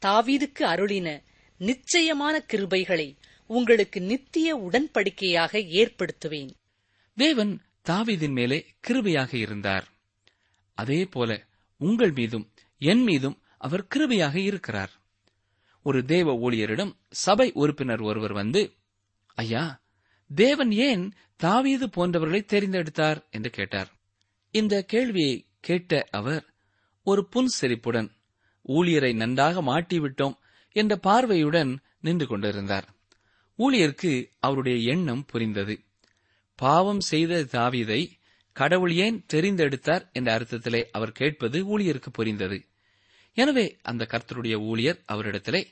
தாவீதுக்கு 0.00 0.58
அருளின 0.58 1.22
நிச்சயமான 1.58 2.44
கிருபைகளை 2.52 3.16
உங்களுக்கு 3.46 4.00
நித்திய 4.00 4.56
உடன்படிக்கையாக 4.56 5.58
ஏற்படுத்துவேன். 5.58 6.50
தேவன் 7.16 7.62
தாவீதின் 7.88 8.32
மேலே 8.32 8.66
கிருபையாக 8.88 9.34
இருந்தார். 9.34 9.88
அதே 10.74 11.04
போல 11.04 11.46
உங்கள் 11.76 12.10
மீதும் 12.10 12.50
என் 12.78 13.02
மீதும் 13.02 13.42
அவர் 13.58 13.86
கிருபையாக 13.94 14.36
இருக்கிறார். 14.36 14.92
ஒரு 15.82 16.04
தேவ 16.04 16.32
ஊழியரிடம் 16.32 16.94
சபை 17.10 17.50
உறுப்பினர் 17.54 18.00
ஒருவர் 18.00 18.32
வந்து 18.32 18.72
ஐயா 19.34 19.81
தேவன் 20.34 20.70
ஏன் 20.70 21.04
தாவீது 21.36 21.86
போன்றவர்களை 21.86 22.40
தெரிந்தெடுத்தார் 22.46 23.30
என்று 23.30 23.50
கேட்டார். 23.50 23.90
இந்த 24.50 24.82
கேள்வியை 24.82 25.46
கேட்ட 25.60 26.08
அவர் 26.10 26.44
ஒரு 27.06 27.28
புன்செரிப்புடன் 27.34 28.08
ஊழியரை 28.68 29.14
நன்றாக 29.14 29.62
மாட்டிவிட்டோம் 29.62 30.36
என்ற 30.76 30.96
பார்வையுடன் 30.96 31.82
நின்று 32.00 32.26
கொண்டிருந்தார். 32.26 32.86
ஊழியருக்கு 33.58 34.12
அவருடைய 34.38 34.92
எண்ணம் 34.92 35.24
புரிந்தது. 35.26 35.74
பாவம் 36.54 37.00
செய்த 37.00 37.42
தாவீதை 37.42 38.00
கடவுள் 38.52 38.94
ஏன் 38.94 39.24
தெரிந்தெடுத்தார் 39.32 40.12
என்ற 40.12 40.38
அர்த்தத்திலே 40.38 40.84
அவர் 40.90 41.12
கேட்பது 41.12 41.78
ஊழியருக்கு 41.78 42.10
புரிந்தது. 42.12 42.58
எனவே 43.34 43.78
அந்த 43.82 44.06
கர்த்தருடைய 44.10 44.54
ஊழியர் 44.60 45.00
அவரிடத்திலே 45.12 45.62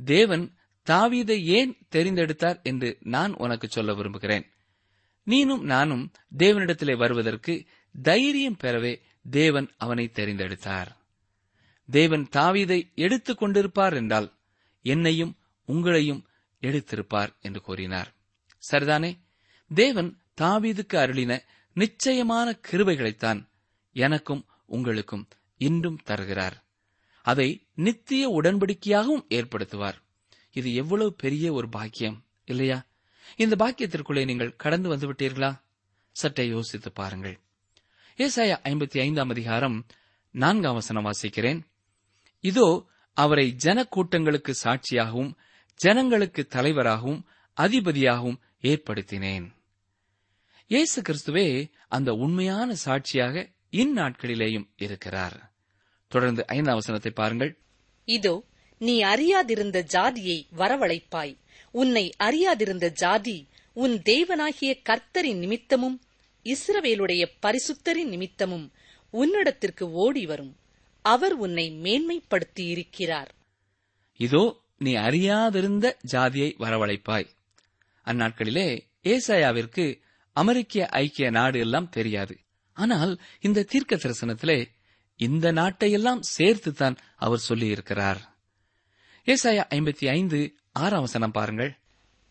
தேவன் 0.00 0.44
தாவீதை 0.90 1.44
ஏன் 1.44 1.78
தெரிந்தெடுத்தார் 1.90 2.62
என்று 2.62 2.98
நான் 3.00 3.34
உனக்கு 3.34 3.68
சொல்ல 3.68 3.94
விரும்புகிறேன். 3.94 4.50
நீனும் 5.26 5.60
நானும் 5.60 6.12
தேவனிடத்திலே 6.38 6.96
வருவதற்கு 6.96 7.64
தைரியம் 8.02 8.56
பெறவே 8.60 9.00
தேவன் 9.30 9.70
அவனை 9.76 10.10
தெரிந்தெடுத்தார். 10.14 10.86
தேவன் 11.90 12.28
தாவீதை 12.32 12.94
எடுத்துக் 12.94 13.42
கொண்டிருப்பார் 13.42 13.94
என்றால் 13.94 14.32
என்னையும் 14.82 15.36
உங்களையும் 15.68 16.24
எடுத்திருப்பார் 16.60 17.40
என்று 17.40 17.60
கூறினார். 17.60 18.14
சரிதானே? 18.70 19.18
தேவன் 19.74 20.18
தாவீதுக்கு 20.40 20.96
அருளின 20.96 21.38
நிச்சயமான 21.74 22.58
கிருபைகளைத்தான் 22.70 23.48
எனக்கும் 23.92 24.46
உங்களுக்கும் 24.66 25.28
இன்றும் 25.56 26.00
தருகிறார். 26.04 26.64
அதை 27.22 27.66
நித்திய 27.74 28.30
உடன்படிக்கையாகவும் 28.30 29.24
ஏற்படுத்துவார். 29.28 30.02
இது 30.54 30.74
எவ்வளவு 30.74 31.12
பெரிய 31.14 31.52
ஒரு 31.52 31.68
பாக்கியம் 31.68 32.24
இல்லையா? 32.44 32.86
இந்த 33.36 33.54
பாக்கியத்திற்குள்ளே 33.64 34.24
நீங்கள் 34.24 34.56
கடந்து 34.56 34.88
வந்து 34.88 35.12
விட்டீர்களா? 35.12 35.50
சற்றே 36.10 36.48
யோசித்து 36.48 36.92
பாருங்கள். 36.92 37.36
ஏசாயா 38.16 38.56
ஐம்பத்தி 38.70 38.98
ஐந்தாம் 38.98 39.28
அதிகாரம் 39.28 39.86
நான்காம் 40.30 40.74
வசனம் 40.74 41.06
வாசிக்கிறேன். 41.06 41.60
இதோ 42.40 42.86
அவரை 43.12 43.56
ஜனக்கூட்டங்களுக்கு 43.64 44.52
சாட்சியாகவும் 44.64 45.32
ஜனங்களுக்கு 45.80 46.46
தலைவராகவும் 46.46 47.20
அதிபதியாகவும் 47.56 48.40
ஏற்படுத்தினேன். 48.60 49.46
இயேசு 50.66 51.02
கிறிஸ்துவே 51.02 51.72
அந்த 51.88 52.12
உண்மையான 52.12 52.74
சாட்சியாக 52.74 53.52
இந்நாட்களிலேயும் 53.70 54.68
இருக்கிறார். 54.76 55.36
தொடர்ந்து 56.08 56.42
ஐந்தாம் 56.46 56.74
வசனத்தை 56.74 57.12
பாருங்கள். 57.12 57.52
இதோ 58.04 58.34
நீ 58.78 59.02
அறியாதிருந்த 59.02 59.82
ஜாதியை 59.82 60.46
வரவழைப்பாய். 60.56 61.36
உன்னை 61.70 62.14
அறியாதிருந்த 62.18 62.88
ஜாதி 62.88 63.48
உன் 63.72 64.02
தேவனாகிய 64.04 64.82
கர்த்தரின் 64.88 65.38
நிமித்தமும் 65.38 66.00
இஸ்ரவேலுடைய 66.44 67.24
பரிசுத்தரின் 67.46 68.08
நிமித்தமும் 68.08 68.72
உன்னிடத்திற்கு 69.12 69.82
ஓடி 69.82 70.26
வரும். 70.26 70.56
அவர் 71.02 71.32
உன்னை 71.32 71.78
மேன்மைப்படுத்தியிருக்கிறார். 71.82 73.28
இதோ 74.16 74.60
நீ 74.78 74.94
அறியாதிருந்த 74.94 75.96
ஜாதியை 76.00 76.56
வரவழைப்பாய். 76.58 77.26
அந்நாட்களிலே 78.04 78.80
ஏசாயாவிற்கு 79.02 80.00
அமெரிக்க 80.32 80.86
ஐக்கிய 80.86 81.30
நாடு 81.30 81.58
எல்லாம் 81.58 81.88
தெரியாது. 81.88 82.38
ஆனால் 82.72 83.20
இந்த 83.40 83.62
தீர்க்க 83.62 83.96
தரிசனத்திலே 83.96 84.66
இந்த 85.16 85.52
நாட்டையெல்லாம் 85.52 86.20
சேர்த்துத்தான் 86.38 86.96
அவர் 87.16 87.44
சொல்லியிருக்கிறார். 87.48 88.32
ஏசாயா 89.26 89.64
ஐம்பத்தி 89.74 90.08
ஐந்து 90.08 90.54
ஆறாம் 90.72 91.00
வசனம் 91.00 91.30
பாருங்கள். 91.30 91.78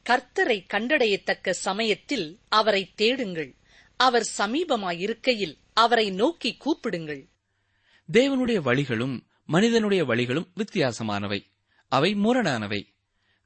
கர்த்தரை 0.10 0.66
கண்டடையத்தக்க 0.74 1.50
சமயத்தில் 1.50 2.40
அவரை 2.50 2.92
தேடுங்கள். 2.96 3.56
அவர் 3.98 4.30
சமீபமாயிருக்கையில் 4.38 5.58
அவரை 5.74 6.12
நோக்கி 6.12 6.58
கூப்பிடுங்கள். 6.58 7.30
தேவனுடைய 8.14 8.62
வழிகளும் 8.62 9.28
மனிதனுடைய 9.46 10.06
வழிகளும் 10.06 10.52
வித்தியாசமானவை. 10.56 11.44
அவை 11.88 12.16
முரணானவை. 12.16 12.88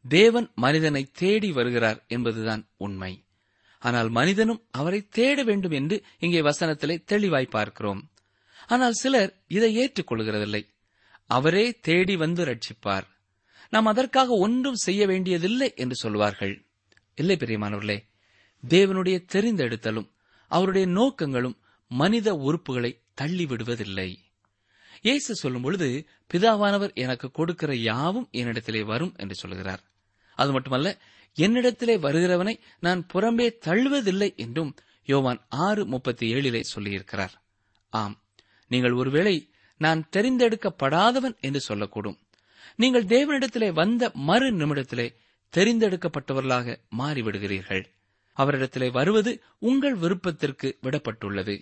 தேவன் 0.10 0.52
மனிதனை 0.56 1.10
தேடி 1.14 1.52
வருகிறார் 1.52 2.06
என்பதுதான் 2.08 2.70
உண்மை. 2.78 3.26
ஆனால் 3.80 4.10
மனிதனும் 4.10 4.68
அவரை 4.72 5.08
தேட 5.10 5.44
வேண்டும் 5.44 5.72
என்று 5.72 6.04
இங்கே 6.20 6.42
வசனத்திலே 6.42 7.04
தெளிவாய் 7.04 7.46
பார்க்கிறோம். 7.46 8.12
ஆனால் 8.68 8.92
சிலர் 8.92 9.44
இதை 9.48 9.78
ஏற்றுக்கொள்கிறதில்லை. 9.78 10.68
அவரே 11.28 11.80
தேடி 11.80 12.16
வந்து 12.16 12.46
ரட்சிப்பார். 12.46 13.16
நாம் 13.70 13.86
அதற்காக 13.86 14.36
ஒன்றும் 14.36 14.80
செய்ய 14.86 15.08
வேண்டியதில்லை 15.08 15.70
என்று 15.76 15.96
சொல்வார்கள் 15.96 16.66
இல்லை 17.16 17.36
பிரியமானவர்களே 17.36 17.98
தேவனுடைய 18.68 19.18
தெரிந்தெடுத்தலும் 19.34 20.08
அவருடைய 20.52 20.88
நோக்கங்களும் 20.88 21.58
மனித 21.88 22.34
உறுப்புகளை 22.34 22.92
தள்ளிவிடுவதில்லை. 23.22 24.10
இயேசு 25.02 25.36
சொல்லும் 25.36 25.62
பொழுது 25.62 26.08
பிதாவானவர் 26.34 26.94
எனக்கு 26.94 27.32
கொடுக்கிற 27.32 27.76
யாவும் 27.76 28.30
என்னிடத்திலே 28.32 28.82
வரும் 28.86 29.14
என்று 29.18 29.36
சொல்கிறார் 29.36 29.84
அது 30.38 30.52
மட்டுமல்ல 30.52 30.98
என்னிடத்திலே 31.38 31.96
வருகிறவனை 32.06 32.60
நான் 32.80 33.02
புறம்பே 33.14 33.48
தள்ளுவதில்லை 33.66 34.36
என்றும் 34.36 34.76
யோவான் 35.06 35.42
ஆறு 35.50 35.86
முப்பத்தி 35.86 36.34
ஏழிலே 36.34 36.62
சொல்லியிருக்கிறார். 36.76 37.34
ஆம் 37.90 38.16
நீங்கள் 38.68 38.92
ஒருவேளை 38.92 39.36
நான் 39.78 40.08
தெரிந்தெடுக்கப்படாதவன் 40.12 41.36
என்று 41.40 41.62
சொல்லக்கூடும். 41.68 42.18
நீங்கள் 42.80 43.06
தேவனிடத்திலே 43.06 43.72
வந்த 43.72 44.12
மறு 44.14 44.48
நிமிடத்திலே 44.52 45.06
தெரிந்தெடுக்கப்பட்டவர்களாக 45.54 46.76
மாறிவிடுகிறீர்கள். 46.98 47.84
அவரிடத்திலே 48.38 48.92
வருவது 48.92 49.32
உங்கள் 49.60 49.96
விருப்பத்திற்கு 49.96 50.78
விடப்பட்டுள்ளது. 50.84 51.56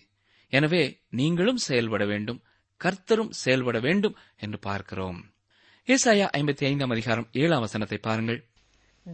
எனவே 0.50 1.00
நீங்களும் 1.10 1.58
செயல்பட 1.58 2.06
வேண்டும் 2.06 2.42
கர்த்தரும் 2.82 3.30
செயல்பட 3.30 3.80
வேண்டும் 3.80 4.18
என்று 4.38 4.60
பார்க்கிறோம். 4.60 5.20
ஏசாயா 5.88 6.28
ஐம்பத்தி 6.38 6.66
ஐந்தாம் 6.66 6.90
அதிகாரம் 6.90 7.28
ஏழாம் 7.32 7.60
வசனத்தை 7.60 7.98
பாருங்கள். 7.98 8.46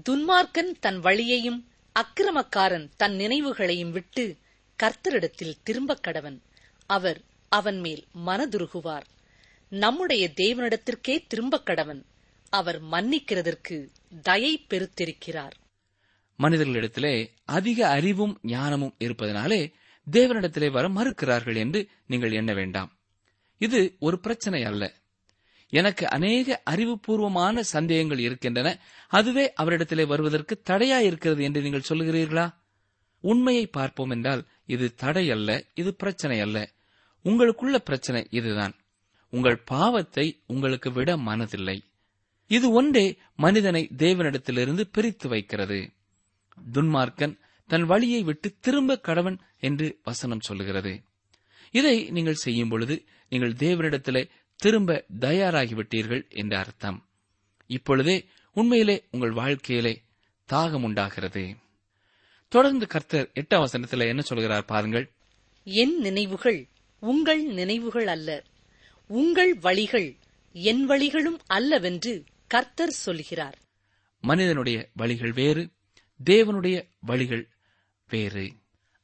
துன்மார்க்கன் 0.10 0.72
தன் 0.80 1.00
வழியையும் 1.00 1.68
அக்கிரமக்காரன் 1.96 2.90
தன் 2.98 3.16
நினைவுகளையும் 3.16 3.92
விட்டு 3.92 4.38
கர்த்தரிடத்தில் 4.84 5.60
திரும்ப 5.64 6.00
கடவன். 6.08 6.40
அவர் 6.86 7.22
அவன் 7.50 7.80
மேல் 7.80 8.04
மனதுருகுவார். 8.26 9.08
நம்முடைய 9.72 10.32
தேவனிடத்திற்கே 10.36 11.20
திரும்பக் 11.28 11.68
கடவன். 11.68 12.04
அவர் 12.50 12.84
மன்னிக்கிறதற்கு 12.84 13.88
தயை 14.22 14.66
பெருத்திருக்கிறார். 14.70 15.52
மனிதர்களிடத்திலே 16.40 17.30
அதிக 17.46 17.88
அறிவும் 17.88 18.40
ஞானமும் 18.44 18.96
இருப்பதனாலே 18.98 19.72
தேவனிடத்திலே 20.12 20.72
வர 20.72 20.90
மறுக்கிறார்கள் 20.90 21.56
என்று 21.56 21.88
நீங்கள் 22.08 22.32
எண்ண 22.32 22.54
வேண்டாம். 22.54 23.00
இது 23.58 23.96
ஒரு 24.00 24.20
பிரச்சனை 24.20 24.64
அல்ல. 24.64 24.94
எனக்கு 25.70 26.10
அநேக 26.10 26.62
அறிவுபூர்வமான 26.70 27.60
சந்தேகங்கள் 27.60 28.20
இருக்கின்றன. 28.20 28.80
அதுவே 29.08 29.54
அவரிடத்திலே 29.62 30.08
வருவதற்கு 30.08 30.62
தடையா 30.70 30.98
இருக்கிறது 30.98 31.44
என்று 31.44 31.62
நீங்கள் 31.62 31.84
சொல்லுகிறீர்களா? 31.90 32.54
உண்மையை 33.22 33.68
பார்ப்போம் 33.68 34.10
என்றால் 34.10 34.48
இது 34.66 34.96
தடை 34.96 35.32
அல்ல 35.32 35.64
இது 35.74 35.96
பிரச்சனை 35.96 36.40
அல்ல 36.40 36.72
உங்களுக்குள்ள 37.24 37.76
பிரச்சனை 37.76 38.28
இதுதான். 38.30 38.76
உங்கள் 39.32 39.58
பாவத்தை 39.58 40.42
உங்களுக்கு 40.48 40.92
விட 40.92 41.18
மனதில்லை. 41.18 41.84
இது 42.48 42.72
ஒன்றே 42.72 43.18
மனிதனை 43.36 43.90
தேவனிடத்திலிருந்து 43.98 44.82
பிரித்து 44.92 45.30
வைக்கிறது. 45.30 45.92
துன்மார்க்கன் 46.74 47.40
தன் 47.68 47.84
வழியை 47.84 48.24
விட்டு 48.24 48.56
திரும்ப 48.60 49.00
கடவன் 49.04 49.40
என்று 49.60 50.00
வசனம் 50.04 50.40
சொல்லுகிறது. 50.40 51.04
இதை 51.72 52.10
நீங்கள் 52.10 52.34
செய்யும் 52.34 52.70
பொழுது 52.70 53.06
நீங்கள் 53.30 53.54
தேவனிடத்திலே 53.54 54.30
திரும்ப 54.56 55.06
தயாராகிவிட்டீர்கள் 55.20 56.30
என்று 56.30 56.58
அர்த்தம். 56.58 57.08
இப்பொழுதே 57.68 58.26
உண்மையிலே 58.54 59.08
உங்கள் 59.12 59.32
வாழ்க்கையிலே 59.32 60.02
தாகம் 60.54 60.84
உண்டாகிறது. 60.84 61.56
தொடர்ந்து 62.48 62.88
கர்த்தர் 62.88 63.32
எட்டாம் 63.34 63.60
வசனத்தில் 63.60 64.00
என்ன 64.00 64.22
சொல்கிறார் 64.22 64.66
பாருங்கள். 64.66 65.12
என் 65.64 65.98
நினைவுகள் 66.00 66.68
உங்கள் 67.00 67.44
நினைவுகள் 67.44 68.08
அல்ல. 68.08 68.44
உங்கள் 69.12 69.54
வழிகள் 69.54 70.18
என் 70.54 70.86
வழிகளும் 70.86 71.40
அல்லவென்று 71.46 72.24
கர்த்தர் 72.48 72.90
சொல்கிறார். 72.90 73.58
மனிதனுடைய 74.22 74.90
வழிகள் 74.94 75.32
வேறு 75.32 75.70
தேவனுடைய 76.26 76.88
வழிகள் 77.00 77.50
வேறு. 78.10 78.54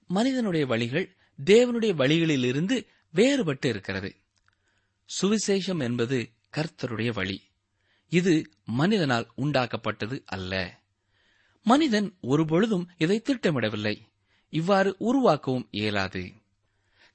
மனிதனுடைய 0.08 0.66
வழிகள் 0.66 1.16
தேவனுடைய 1.46 1.94
வழிகளிலிருந்து 1.96 2.86
வேறுபட்டு 3.16 3.66
இருக்கிறது. 3.66 4.16
சுவிசேஷம் 5.22 5.80
என்பது 5.80 6.30
கர்த்தருடைய 6.58 7.14
வழி. 7.14 7.42
இது 8.10 8.50
மனிதனால் 8.66 9.32
உண்டாக்கப்பட்டது 9.38 10.22
அல்ல. 10.26 10.80
மனிதன் 11.64 12.18
ஒருபொழுதும் 12.22 12.88
இதை 12.98 13.22
திட்டமிடவில்லை. 13.22 14.02
இவ்வாறு 14.50 14.96
உருவாக்கவும் 15.00 15.68
இயலாது. 15.72 16.34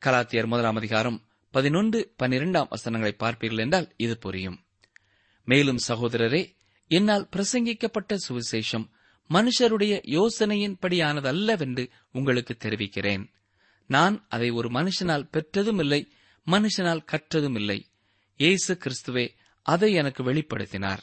கலாத்தியர் 0.05 0.46
முதலாம் 0.46 0.76
அதிகாரம் 0.76 1.26
பதினொன்று 1.53 2.15
பன்னிரெண்டாம் 2.23 2.69
வசனங்களை 2.69 3.17
பார்ப்பீர்கள் 3.19 3.59
என்றால் 3.59 3.93
இது 3.97 4.19
புரியும். 4.19 4.59
மேலும் 5.45 5.79
சகோதரரே 5.88 6.43
என்னால் 6.88 7.29
பிரசங்கிக்கப்பட்ட 7.37 8.17
சுவிசேஷம் 8.29 8.87
மனுஷருடைய 9.31 9.95
யோசனையின்படியானதல்லவென்று 10.17 11.85
உங்களுக்கு 12.12 12.57
தெரிவிக்கிறேன். 12.57 13.25
நான் 13.87 14.27
அதை 14.29 14.51
ஒரு 14.51 14.69
மனுஷனால் 14.69 15.29
பெற்றதும் 15.31 15.79
இல்லை 15.79 16.01
மனுஷனால் 16.47 17.07
கற்றதும் 17.12 17.55
இல்லை 17.55 17.79
இயேசு 18.37 18.79
கிறிஸ்துவே 18.85 19.27
அதை 19.62 19.93
எனக்கு 19.93 20.23
வெளிப்படுத்தினார். 20.33 21.03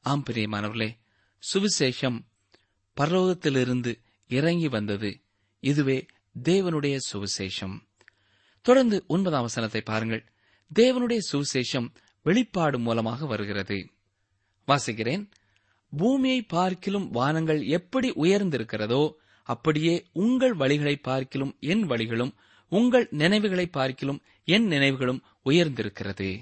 ஆம் 0.00 0.24
பிரியமானவர்களே 0.30 0.90
சுவிசேஷம் 1.42 2.18
பரலோகத்திலிருந்து 2.96 3.92
இறங்கி 4.28 4.68
வந்தது. 4.68 5.10
இதுவே 5.60 6.06
தேவனுடைய 6.42 6.96
சுவிசேஷம். 7.12 7.76
தொடர்ந்து 8.62 9.04
ஒன்பதாம் 9.06 9.40
வசனத்தை 9.40 9.80
பாருங்கள். 9.80 10.24
தேவனுடைய 10.74 11.18
சுவிசேஷம் 11.32 11.88
வெளிப்பாடு 12.22 12.78
மூலமாக 12.78 13.26
வருகிறது. 13.26 13.90
வாசிக்கிறேன். 14.68 15.30
பூமியை 15.96 16.42
பார்க்கிலும் 16.42 17.10
வானங்கள் 17.10 17.62
எப்படி 17.62 18.10
உயர்ந்திருக்கிறதோ 18.10 19.12
அப்படியே 19.42 20.06
உங்கள் 20.12 20.56
வழிகளை 20.56 20.98
பார்க்கிலும் 21.02 21.56
என் 21.60 21.86
வழிகளும் 21.86 22.34
உங்கள் 22.68 23.08
நினைவுகளை 23.10 23.66
பார்க்கிலும் 23.66 24.22
என் 24.44 24.66
நினைவுகளும் 24.66 25.22
உயர்ந்திருக்கிறது. 25.44 26.40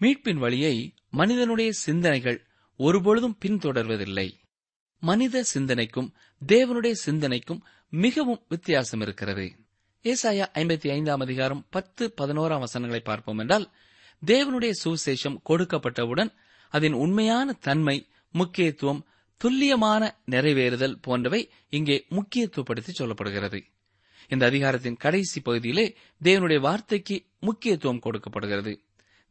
மீட்பின் 0.00 0.36
வழியை 0.36 0.94
மனிதனுடைய 1.10 1.72
சிந்தனைகள் 1.72 2.46
ஒருபொழுதும் 2.76 3.38
பின்தொடர்வதில்லை. 3.44 4.32
மனித 4.98 5.44
சிந்தனைக்கும் 5.54 6.12
தேவனுடைய 6.46 6.92
சிந்தனைக்கும் 6.92 7.64
மிகவும் 7.88 8.44
வித்தியாசம் 8.48 9.00
இருக்கிறது. 9.00 9.63
ஏசாயா 10.04 10.46
ஐம்பத்தி 10.54 10.90
ஐந்தாம் 10.90 11.20
அதிகாரம் 11.20 11.66
பத்து 11.70 12.14
பதினோராம் 12.20 12.58
வசனங்களை 12.58 13.04
பார்ப்போம் 13.04 13.38
என்றால் 13.38 13.70
தேவனுடைய 14.26 14.70
சுவிசேஷம் 14.84 15.36
கொடுக்கப்பட்டவுடன் 15.48 16.34
அதன் 16.68 16.92
உண்மையான 16.92 17.52
தன்மை 17.52 18.06
முக்கியத்துவம் 18.30 19.06
துல்லியமான 19.36 20.18
நிறைவேறுதல் 20.30 20.96
போன்றவை 21.00 21.50
இங்கே 21.68 22.06
முக்கியத்துவப்படுத்தி 22.10 22.90
சொல்லப்படுகிறது. 22.98 23.62
இந்த 24.28 24.46
அதிகாரத்தின் 24.46 24.96
கடைசி 24.96 25.40
பகுதியிலே 25.40 25.96
தேவனுடைய 26.24 26.60
வார்த்தைக்கு 26.60 27.24
முக்கியத்துவம் 27.40 27.98
கொடுக்கப்படுகிறது. 27.98 28.80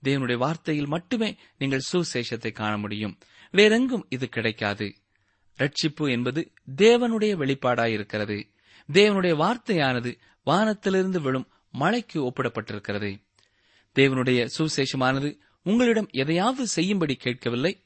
தேவனுடைய 0.03 0.37
வார்த்தையில் 0.37 0.87
மட்டுமே 0.87 1.35
நீங்கள் 1.57 1.87
சுசேஷத்தை 1.93 2.51
காண 2.51 2.77
முடியும். 2.77 3.17
வேறெங்கும் 3.51 4.05
இது 4.09 4.29
கிடைக்காது. 4.29 4.93
ரட்சிப்பு 5.57 6.09
என்பது 6.09 6.51
தேவனுடைய 6.75 7.37
வெளிப்பாடாயிருக்கிறது. 7.43 8.51
தேவனுடைய 8.93 9.35
வார்த்தையானது 9.35 10.17
வானத்திலிருந்து 10.43 11.21
விழும் 11.21 11.47
மழைக்கு 11.71 12.23
ஒப்பிடப்பட்டிருக்கிறது. 12.25 13.21
தேவனுடைய 13.95 14.49
சுவிசேஷமானது 14.57 15.37
உங்களிடம் 15.63 16.07
எதையாவது 16.11 16.67
செய்யும்படி 16.67 17.15
கேட்கவில்லை. 17.15 17.83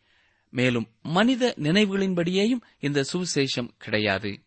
மேலும் 0.49 0.87
மனித 1.01 1.53
நினைவுகளின்படியேயும் 1.57 2.61
இந்த 2.79 3.03
சுவிசேஷம் 3.13 3.69
கிடையாது. 3.77 4.39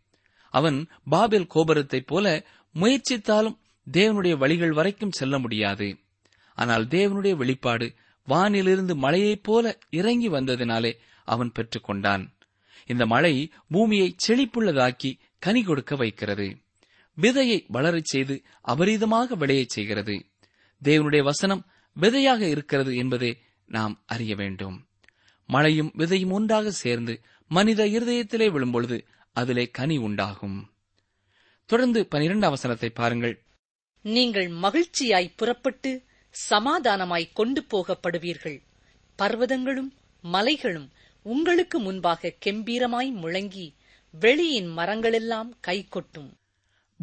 அவன் 0.51 0.87
பாபேல் 1.05 1.47
கோபுரத்தைப் 1.55 2.07
போல 2.07 2.45
முயற்சித்தாலும் 2.75 3.59
தேவனுடைய 3.93 4.37
வழிகள் 4.37 4.73
வரைக்கும் 4.73 5.13
செல்ல 5.13 5.39
முடியாது. 5.39 5.99
ஆனால் 6.55 6.87
தேவனுடைய 6.87 7.35
வெளிப்பாடு 7.35 7.95
வானிலிருந்து 8.29 8.95
மழையைப் 8.95 9.43
போல 9.43 9.79
இறங்கி 9.91 10.29
வந்ததினாலே 10.29 10.93
அவன் 11.25 11.53
பெற்றுக்கொண்டான். 11.53 12.29
இந்த 12.87 13.07
மழை 13.07 13.51
பூமியை 13.69 14.15
செழிப்புள்ளதாக்கி 14.29 15.19
கனி 15.39 15.63
கொடுக்க 15.63 15.97
வைக்கிறது. 15.97 16.57
விதையை 17.21 17.65
வளரச் 17.69 18.05
செய்து 18.05 18.43
அபரீதமாக 18.69 19.37
விளையச் 19.37 19.69
செய்கிறது. 19.69 20.27
தேவனுடைய 20.85 21.23
வசனம் 21.23 21.67
விதையாக 21.95 22.47
இருக்கிறது 22.47 22.97
என்பதை 22.97 23.41
நாம் 23.67 24.03
அறிய 24.07 24.35
வேண்டும். 24.35 24.87
மழையும் 25.47 25.93
விதையும் 25.97 26.31
ஒன்றாக 26.31 26.71
சேர்ந்து 26.71 27.21
மனித 27.49 27.85
இருதயத்திலே 27.85 28.51
விழும்பொழுது 28.51 29.05
அதிலே 29.33 29.71
கனி 29.71 29.97
உண்டாகும். 29.97 30.71
தொடர்ந்து 31.67 32.09
பனிரெண்டாம் 32.11 32.49
வசனத்தை 32.49 32.91
பாருங்கள். 32.91 33.43
நீங்கள் 34.03 34.49
மகிழ்ச்சியாய் 34.49 35.33
புறப்பட்டு 35.37 36.03
சமாதானமாய் 36.51 37.33
கொண்டு 37.33 37.67
போகப்படுவீர்கள். 37.71 38.63
பர்வதங்களும் 39.19 39.93
மலைகளும் 40.23 40.91
உங்களுக்கு 41.23 41.79
முன்பாக 41.79 42.35
கெம்பீரமாய் 42.47 43.13
முழங்கி 43.13 43.75
வெளியின் 44.21 44.69
மரங்களெல்லாம் 44.77 45.51
கைகொட்டும். 45.67 46.40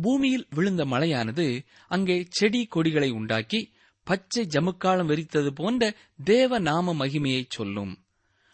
பூமியில் 0.01 0.47
விழுந்த 0.49 0.85
மழையானது 0.85 1.65
அங்கே 1.87 2.25
செடி 2.29 2.65
கொடிகளை 2.65 3.09
உண்டாக்கி 3.09 3.73
பச்சை 4.03 4.47
ஜமுக்காலம் 4.49 5.07
வெறித்தது 5.07 5.49
போன்ற 5.49 5.93
தேவ 6.23 6.59
நாம 6.59 7.05
மகிமையை 7.05 7.45
சொல்லும். 7.47 8.05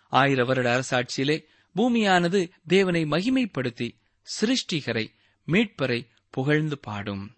ஆயிர 0.08 0.46
வருட 0.46 0.68
அரசாட்சியிலே 0.74 1.44
பூமியானது 1.76 2.50
தேவனை 2.68 3.04
மகிமைப்படுத்தி 3.04 3.90
சிருஷ்டிகரை 4.28 5.06
மீட்பரை 5.48 6.08
புகழ்ந்து 6.30 6.80
பாடும். 6.80 7.36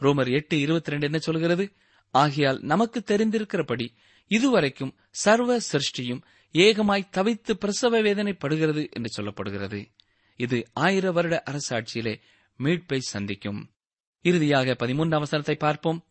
ரோமர் 0.00 0.30
எட்டு 0.30 0.60
இருபத்தி 0.60 0.90
ரெண்டு 0.90 1.04
என்ன 1.04 1.18
சொல்கிறது? 1.18 1.72
ஆகையால் 2.10 2.58
நமக்கு 2.62 3.02
தெரிந்திருக்கிறபடி 3.06 3.88
இதுவரைக்கும் 4.26 4.94
சர்வ 5.10 5.60
சிருஷ்டியும் 5.72 6.22
ஏகமாய் 6.52 7.10
தவித்து 7.10 7.52
பிரசவ 7.52 8.00
வேதனைப்படுகிறது 8.00 8.90
என்று 8.90 9.10
சொல்லப்படுகிறது. 9.16 9.90
இது 10.36 10.68
ஆயிர 10.72 11.12
வருட 11.12 11.42
அரசாட்சியிலே 11.50 12.20
மீட்பை 12.60 12.98
சந்திக்கும். 12.98 13.70
இறுதியாக 14.22 14.76
பதிமூன்றாம் 14.78 15.18
வசனத்தை 15.18 15.54
பார்ப்போம். 15.54 16.06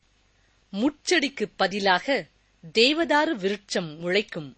முட்செடிக்கு 0.71 1.51
பதிலாக 1.55 2.29
தேவதாரு 2.73 3.35
விருட்சம் 3.35 3.97
முளைக்கும். 3.97 4.57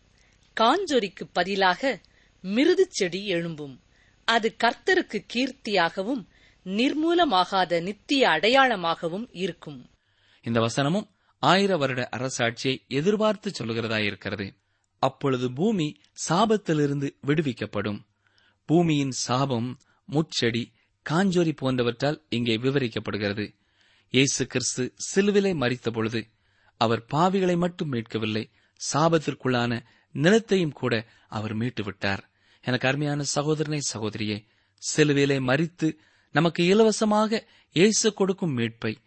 காஞ்சொரிக்கு 0.62 1.30
பதிலாக 1.34 2.02
மிருதுச் 2.42 2.92
செடி 2.92 3.34
எழும்பும். 3.34 3.80
அது 4.26 4.56
கர்த்தருக்கு 4.64 5.26
கீர்த்தியாகவும் 5.34 6.28
நிர்மூலமாகாத 6.64 7.82
நித்திய 7.82 8.30
அடையாளமாகவும் 8.30 9.30
இருக்கும். 9.32 9.90
இந்த 10.42 10.60
வசனமும் 10.60 11.08
ஆயிர 11.38 11.78
வருட 11.78 12.10
அரசாட்சியை 12.12 12.88
எதிர்பார்த்து 12.88 13.52
சொல்லுகிறதாயிருக்கிறது. 13.60 14.52
அப்பொழுது 15.00 15.54
பூமி 15.54 16.02
சாபத்திலிருந்து 16.30 17.18
விடுவிக்கப்படும். 17.28 18.00
பூமியின் 18.66 19.12
சாபம் 19.12 19.80
முச்செடி 20.12 20.80
காஞ்சோரி 21.10 21.54
போன்றவற்றால் 21.62 22.22
இங்கே 22.30 22.58
விவரிக்கப்படுகிறது. 22.58 23.46
இயேசு 24.14 24.48
கிறிஸ்து 24.48 24.84
சிலுவிலை 25.10 25.54
மறித்த 25.56 25.90
பொழுது 25.90 26.22
அவர் 26.78 27.06
பாவிகளை 27.14 27.58
மட்டும் 27.58 27.92
மீட்கவில்லை 27.94 28.44
சாபத்திற்குள்ளான 28.94 29.82
நிலத்தையும் 30.16 30.78
கூட 30.82 30.94
அவர் 31.28 31.58
மீட்டுவிட்டார். 31.58 32.24
எனக்கு 32.64 32.88
அருமையான 32.88 33.24
சகோதரனை 33.24 33.82
சகோதரியே 33.94 34.38
சிலுவிலே 34.84 35.38
மறித்து 35.50 35.98
நமக்கு 36.32 36.64
இலவசமாக 36.66 37.48
இயேசு 37.72 38.14
கொடுக்கும் 38.14 38.54
மீட்பை 38.54 38.98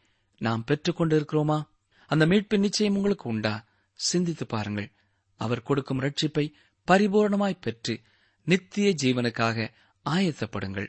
நாம் 0.40 0.64
பெற்றுக் 0.64 0.98
கொண்டிருக்கிறோமா? 1.00 1.58
அந்த 2.06 2.26
மீட்பின் 2.26 2.64
நிச்சயம் 2.66 2.94
உங்களுக்கு 2.94 3.28
உண்டா? 3.28 3.54
சிந்தித்து 3.92 4.46
பாருங்கள். 4.46 4.88
அவர் 5.40 5.62
கொடுக்கும் 5.62 6.00
ரட்சிப்பை 6.00 6.52
பரிபூர்ணமாய் 6.88 7.60
பெற்று 7.60 7.94
நித்திய 8.46 8.94
ஜீவனுக்காக 9.02 9.68
ஆயத்தப்படுங்கள். 10.06 10.88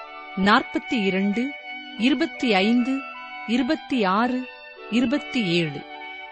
நாற்பத்தி 0.37 1.05
இரண்டு 1.05 1.51
இருபத்தி 1.97 2.53
ஐந்து 2.53 2.99
இருபத்தி 3.47 4.03
ஆறு 4.03 4.47
இருபத்தி 4.89 5.45
ஏழு. 5.45 5.81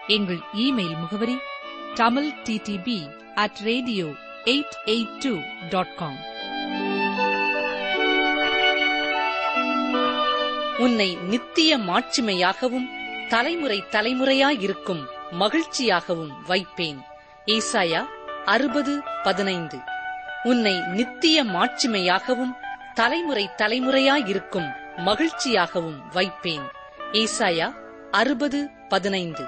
எங்கள் 0.06 0.38
இமெயில் 0.56 0.98
முகவரி 0.98 1.36
Tamil 1.94 2.32
DTP 2.44 3.10
at 3.34 3.56
radio 3.62 4.06
eight 4.44 4.76
eight 4.86 5.18
two 5.18 5.38
dot 5.70 5.94
com 5.94 6.16
உன்னை 10.78 11.16
நித்திய 11.16 11.78
மாட்சிமையாகவும் 11.78 12.88
தலைமுறை 13.28 13.84
தலைமுறையாயிருக்கும் 13.90 15.04
மகிழ்ச்சியாகவும் 15.38 16.30
வைப்பேன். 16.46 17.00
ஏசாயா 17.46 18.06
அறுபது 18.44 19.02
பதினைந்து. 19.22 19.78
உன்னை 20.42 20.74
நித்திய 20.74 21.44
மாட்சிமையாகவும் 21.44 22.59
தலைமுறை 23.00 23.50
தலைமுறையாயிருக்கும் 23.56 24.70
மகிழ்ச்சியாகவும் 24.96 26.00
வைப்பேன். 26.12 26.66
ஏசாயா 27.12 27.74
அறுபது 28.10 28.70
பதினைந்து. 28.88 29.44